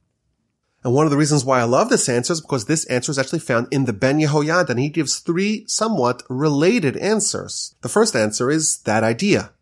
And 0.84 0.92
one 0.92 1.06
of 1.06 1.10
the 1.10 1.16
reasons 1.16 1.44
why 1.44 1.60
I 1.60 1.64
love 1.64 1.88
this 1.88 2.08
answer 2.08 2.32
is 2.32 2.40
because 2.40 2.66
this 2.66 2.84
answer 2.86 3.10
is 3.10 3.18
actually 3.18 3.38
found 3.38 3.68
in 3.70 3.84
the 3.84 3.92
Ben 3.92 4.18
Yehoyada, 4.18 4.70
and 4.70 4.80
he 4.80 4.88
gives 4.88 5.18
three 5.18 5.64
somewhat 5.66 6.22
related 6.28 6.96
answers. 6.96 7.74
The 7.82 7.88
first 7.88 8.14
answer 8.14 8.50
is 8.50 8.80
that 8.80 9.04
idea 9.04 9.52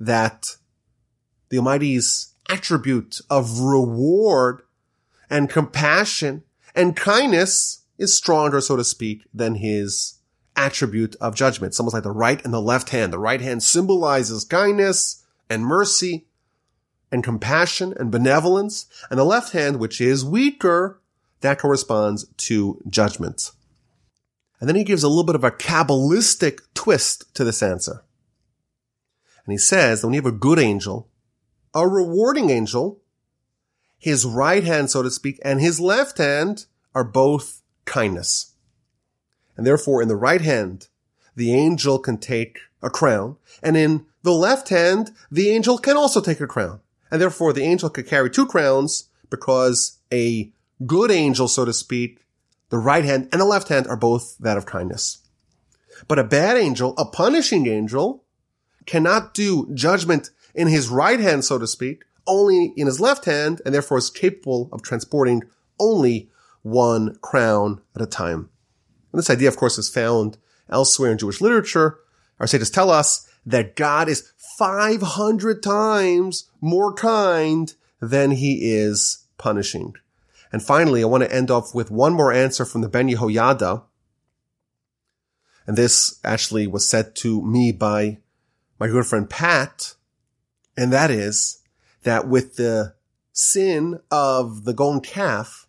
that 0.00 0.56
the 1.50 1.58
Almighty's 1.58 2.34
attribute 2.48 3.20
of 3.28 3.60
reward 3.60 4.62
and 5.28 5.50
compassion 5.50 6.42
and 6.74 6.96
kindness 6.96 7.84
is 7.98 8.14
stronger, 8.14 8.60
so 8.60 8.76
to 8.76 8.84
speak, 8.84 9.24
than 9.34 9.56
his 9.56 10.19
attribute 10.60 11.16
of 11.20 11.34
judgment. 11.34 11.70
It's 11.70 11.80
almost 11.80 11.94
like 11.94 12.02
the 12.02 12.10
right 12.10 12.44
and 12.44 12.52
the 12.52 12.60
left 12.60 12.90
hand. 12.90 13.12
The 13.12 13.18
right 13.18 13.40
hand 13.40 13.62
symbolizes 13.62 14.44
kindness 14.44 15.24
and 15.48 15.64
mercy 15.64 16.26
and 17.10 17.24
compassion 17.24 17.94
and 17.98 18.10
benevolence. 18.10 18.86
And 19.08 19.18
the 19.18 19.24
left 19.24 19.52
hand, 19.52 19.78
which 19.78 20.00
is 20.00 20.24
weaker, 20.24 21.00
that 21.40 21.58
corresponds 21.58 22.26
to 22.36 22.80
judgment. 22.88 23.50
And 24.60 24.68
then 24.68 24.76
he 24.76 24.84
gives 24.84 25.02
a 25.02 25.08
little 25.08 25.24
bit 25.24 25.34
of 25.34 25.44
a 25.44 25.50
Kabbalistic 25.50 26.60
twist 26.74 27.34
to 27.34 27.44
this 27.44 27.62
answer. 27.62 28.02
And 29.44 29.52
he 29.52 29.58
says 29.58 30.00
that 30.00 30.06
when 30.06 30.14
you 30.14 30.20
have 30.20 30.32
a 30.32 30.36
good 30.36 30.58
angel, 30.58 31.08
a 31.74 31.88
rewarding 31.88 32.50
angel, 32.50 33.00
his 33.98 34.26
right 34.26 34.62
hand, 34.62 34.90
so 34.90 35.02
to 35.02 35.10
speak, 35.10 35.40
and 35.42 35.60
his 35.60 35.80
left 35.80 36.18
hand 36.18 36.66
are 36.94 37.04
both 37.04 37.62
kindness. 37.86 38.52
And 39.60 39.66
therefore, 39.66 40.00
in 40.00 40.08
the 40.08 40.16
right 40.16 40.40
hand, 40.40 40.88
the 41.36 41.52
angel 41.52 41.98
can 41.98 42.16
take 42.16 42.60
a 42.80 42.88
crown, 42.88 43.36
and 43.62 43.76
in 43.76 44.06
the 44.22 44.32
left 44.32 44.70
hand, 44.70 45.10
the 45.30 45.50
angel 45.50 45.76
can 45.76 45.98
also 45.98 46.22
take 46.22 46.40
a 46.40 46.46
crown. 46.46 46.80
And 47.10 47.20
therefore, 47.20 47.52
the 47.52 47.64
angel 47.64 47.90
could 47.90 48.06
carry 48.06 48.30
two 48.30 48.46
crowns 48.46 49.10
because 49.28 49.98
a 50.10 50.50
good 50.86 51.10
angel, 51.10 51.46
so 51.46 51.66
to 51.66 51.74
speak, 51.74 52.24
the 52.70 52.78
right 52.78 53.04
hand 53.04 53.28
and 53.32 53.40
the 53.42 53.44
left 53.44 53.68
hand 53.68 53.86
are 53.86 53.98
both 53.98 54.38
that 54.38 54.56
of 54.56 54.64
kindness. 54.64 55.18
But 56.08 56.18
a 56.18 56.24
bad 56.24 56.56
angel, 56.56 56.94
a 56.96 57.04
punishing 57.04 57.66
angel, 57.66 58.24
cannot 58.86 59.34
do 59.34 59.68
judgment 59.74 60.30
in 60.54 60.68
his 60.68 60.88
right 60.88 61.20
hand, 61.20 61.44
so 61.44 61.58
to 61.58 61.66
speak, 61.66 62.04
only 62.26 62.72
in 62.78 62.86
his 62.86 62.98
left 62.98 63.26
hand, 63.26 63.60
and 63.66 63.74
therefore 63.74 63.98
is 63.98 64.08
capable 64.08 64.70
of 64.72 64.80
transporting 64.80 65.42
only 65.78 66.30
one 66.62 67.18
crown 67.20 67.82
at 67.94 68.00
a 68.00 68.06
time. 68.06 68.48
And 69.12 69.18
this 69.18 69.30
idea, 69.30 69.48
of 69.48 69.56
course, 69.56 69.78
is 69.78 69.88
found 69.88 70.38
elsewhere 70.68 71.10
in 71.10 71.18
Jewish 71.18 71.40
literature. 71.40 71.98
Our 72.38 72.46
sages 72.46 72.70
tell 72.70 72.90
us 72.90 73.28
that 73.44 73.76
God 73.76 74.08
is 74.08 74.32
500 74.58 75.62
times 75.62 76.50
more 76.60 76.92
kind 76.94 77.72
than 78.00 78.32
he 78.32 78.72
is 78.72 79.26
punishing. 79.38 79.94
And 80.52 80.62
finally, 80.62 81.02
I 81.02 81.06
want 81.06 81.22
to 81.22 81.34
end 81.34 81.50
off 81.50 81.74
with 81.74 81.90
one 81.90 82.12
more 82.12 82.32
answer 82.32 82.64
from 82.64 82.80
the 82.80 82.88
Ben 82.88 83.08
Yehoyada. 83.08 83.84
And 85.66 85.76
this 85.76 86.18
actually 86.24 86.66
was 86.66 86.88
said 86.88 87.14
to 87.16 87.42
me 87.42 87.72
by 87.72 88.18
my 88.78 88.88
good 88.88 89.06
friend 89.06 89.28
Pat. 89.28 89.94
And 90.76 90.92
that 90.92 91.10
is 91.10 91.62
that 92.02 92.26
with 92.26 92.56
the 92.56 92.94
sin 93.32 94.00
of 94.10 94.64
the 94.64 94.72
golden 94.72 95.00
calf, 95.00 95.68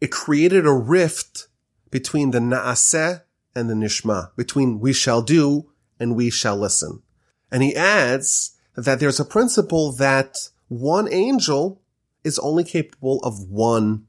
it 0.00 0.10
created 0.10 0.66
a 0.66 0.72
rift 0.72 1.48
between 1.90 2.30
the 2.30 2.38
naaseh 2.38 3.22
and 3.54 3.68
the 3.68 3.74
nishma, 3.74 4.30
between 4.36 4.80
we 4.80 4.92
shall 4.92 5.22
do 5.22 5.70
and 5.98 6.16
we 6.16 6.30
shall 6.30 6.56
listen. 6.56 7.02
And 7.50 7.62
he 7.62 7.74
adds 7.74 8.56
that 8.76 9.00
there's 9.00 9.20
a 9.20 9.24
principle 9.24 9.92
that 9.92 10.36
one 10.68 11.12
angel 11.12 11.82
is 12.22 12.38
only 12.38 12.64
capable 12.64 13.18
of 13.20 13.48
one 13.48 14.06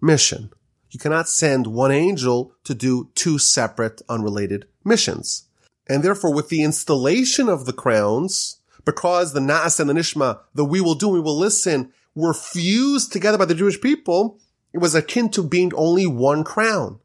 mission. 0.00 0.50
You 0.90 0.98
cannot 0.98 1.28
send 1.28 1.66
one 1.66 1.90
angel 1.90 2.54
to 2.64 2.74
do 2.74 3.10
two 3.14 3.38
separate 3.38 4.00
unrelated 4.08 4.66
missions. 4.84 5.48
And 5.88 6.02
therefore, 6.02 6.32
with 6.32 6.48
the 6.48 6.62
installation 6.62 7.48
of 7.48 7.66
the 7.66 7.72
crowns, 7.72 8.60
because 8.84 9.32
the 9.32 9.40
Naaseh 9.40 9.80
and 9.80 9.90
the 9.90 9.94
Nishma, 9.94 10.40
the 10.54 10.64
we 10.64 10.80
will 10.80 10.94
do, 10.94 11.08
we 11.08 11.20
will 11.20 11.36
listen, 11.36 11.92
were 12.14 12.34
fused 12.34 13.12
together 13.12 13.38
by 13.38 13.44
the 13.44 13.54
Jewish 13.54 13.80
people, 13.80 14.38
it 14.72 14.78
was 14.78 14.94
akin 14.94 15.30
to 15.30 15.42
being 15.42 15.72
only 15.74 16.06
one 16.06 16.44
crown. 16.44 17.00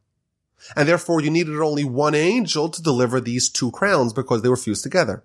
And 0.76 0.88
therefore, 0.88 1.22
you 1.22 1.30
needed 1.30 1.60
only 1.60 1.84
one 1.84 2.16
angel 2.16 2.70
to 2.70 2.82
deliver 2.82 3.20
these 3.20 3.50
two 3.50 3.72
crowns 3.72 4.14
because 4.14 4.42
they 4.42 4.50
were 4.50 4.58
fused 4.58 4.84
together. 4.84 5.24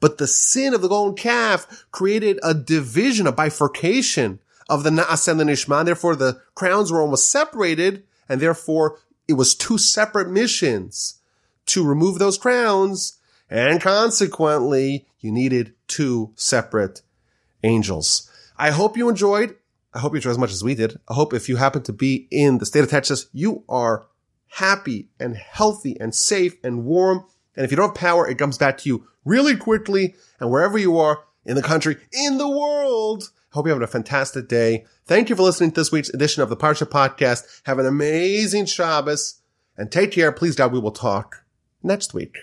But 0.00 0.18
the 0.18 0.26
sin 0.26 0.74
of 0.74 0.82
the 0.82 0.88
golden 0.88 1.16
calf 1.16 1.86
created 1.90 2.38
a 2.42 2.54
division, 2.54 3.26
a 3.26 3.32
bifurcation 3.32 4.40
of 4.68 4.82
the 4.82 4.90
Naaseh 4.90 5.28
and 5.28 5.40
the 5.40 5.44
Nishma. 5.44 5.84
Therefore, 5.84 6.16
the 6.16 6.40
crowns 6.54 6.90
were 6.90 7.00
almost 7.00 7.30
separated, 7.30 8.04
and 8.28 8.40
therefore 8.40 8.98
it 9.28 9.34
was 9.34 9.54
two 9.54 9.78
separate 9.78 10.28
missions 10.28 11.20
to 11.66 11.86
remove 11.86 12.18
those 12.18 12.38
crowns, 12.38 13.18
and 13.48 13.80
consequently, 13.80 15.06
you 15.20 15.32
needed 15.32 15.74
two 15.86 16.32
separate 16.34 17.02
angels. 17.62 18.30
I 18.58 18.70
hope 18.70 18.96
you 18.96 19.08
enjoyed. 19.08 19.56
I 19.94 20.00
hope 20.00 20.12
you 20.12 20.16
enjoyed 20.16 20.32
as 20.32 20.38
much 20.38 20.52
as 20.52 20.64
we 20.64 20.74
did. 20.74 20.98
I 21.08 21.14
hope 21.14 21.32
if 21.32 21.48
you 21.48 21.56
happen 21.56 21.82
to 21.84 21.92
be 21.92 22.26
in 22.30 22.58
the 22.58 22.66
state 22.66 22.82
of 22.82 22.90
Texas, 22.90 23.28
you 23.32 23.62
are 23.68 24.06
happy 24.48 25.08
and 25.20 25.36
healthy 25.36 25.96
and 26.00 26.14
safe 26.14 26.56
and 26.64 26.84
warm. 26.84 27.24
And 27.56 27.64
if 27.64 27.70
you 27.70 27.76
don't 27.76 27.90
have 27.90 27.96
power, 27.96 28.28
it 28.28 28.38
comes 28.38 28.58
back 28.58 28.78
to 28.78 28.88
you 28.88 29.06
really 29.24 29.56
quickly. 29.56 30.14
And 30.40 30.50
wherever 30.50 30.76
you 30.76 30.98
are 30.98 31.24
in 31.44 31.54
the 31.54 31.62
country, 31.62 31.96
in 32.12 32.38
the 32.38 32.48
world, 32.48 33.30
I 33.52 33.54
hope 33.54 33.66
you're 33.66 33.74
having 33.74 33.84
a 33.84 33.88
fantastic 33.88 34.48
day. 34.48 34.84
Thank 35.06 35.28
you 35.28 35.36
for 35.36 35.42
listening 35.42 35.70
to 35.72 35.80
this 35.80 35.92
week's 35.92 36.08
edition 36.08 36.42
of 36.42 36.48
the 36.48 36.56
Parsha 36.56 36.88
Podcast. 36.88 37.62
Have 37.64 37.78
an 37.78 37.86
amazing 37.86 38.66
Shabbos 38.66 39.40
and 39.76 39.92
take 39.92 40.10
care. 40.10 40.32
Please 40.32 40.56
God, 40.56 40.72
we 40.72 40.80
will 40.80 40.90
talk 40.90 41.44
next 41.82 42.14
week. 42.14 42.38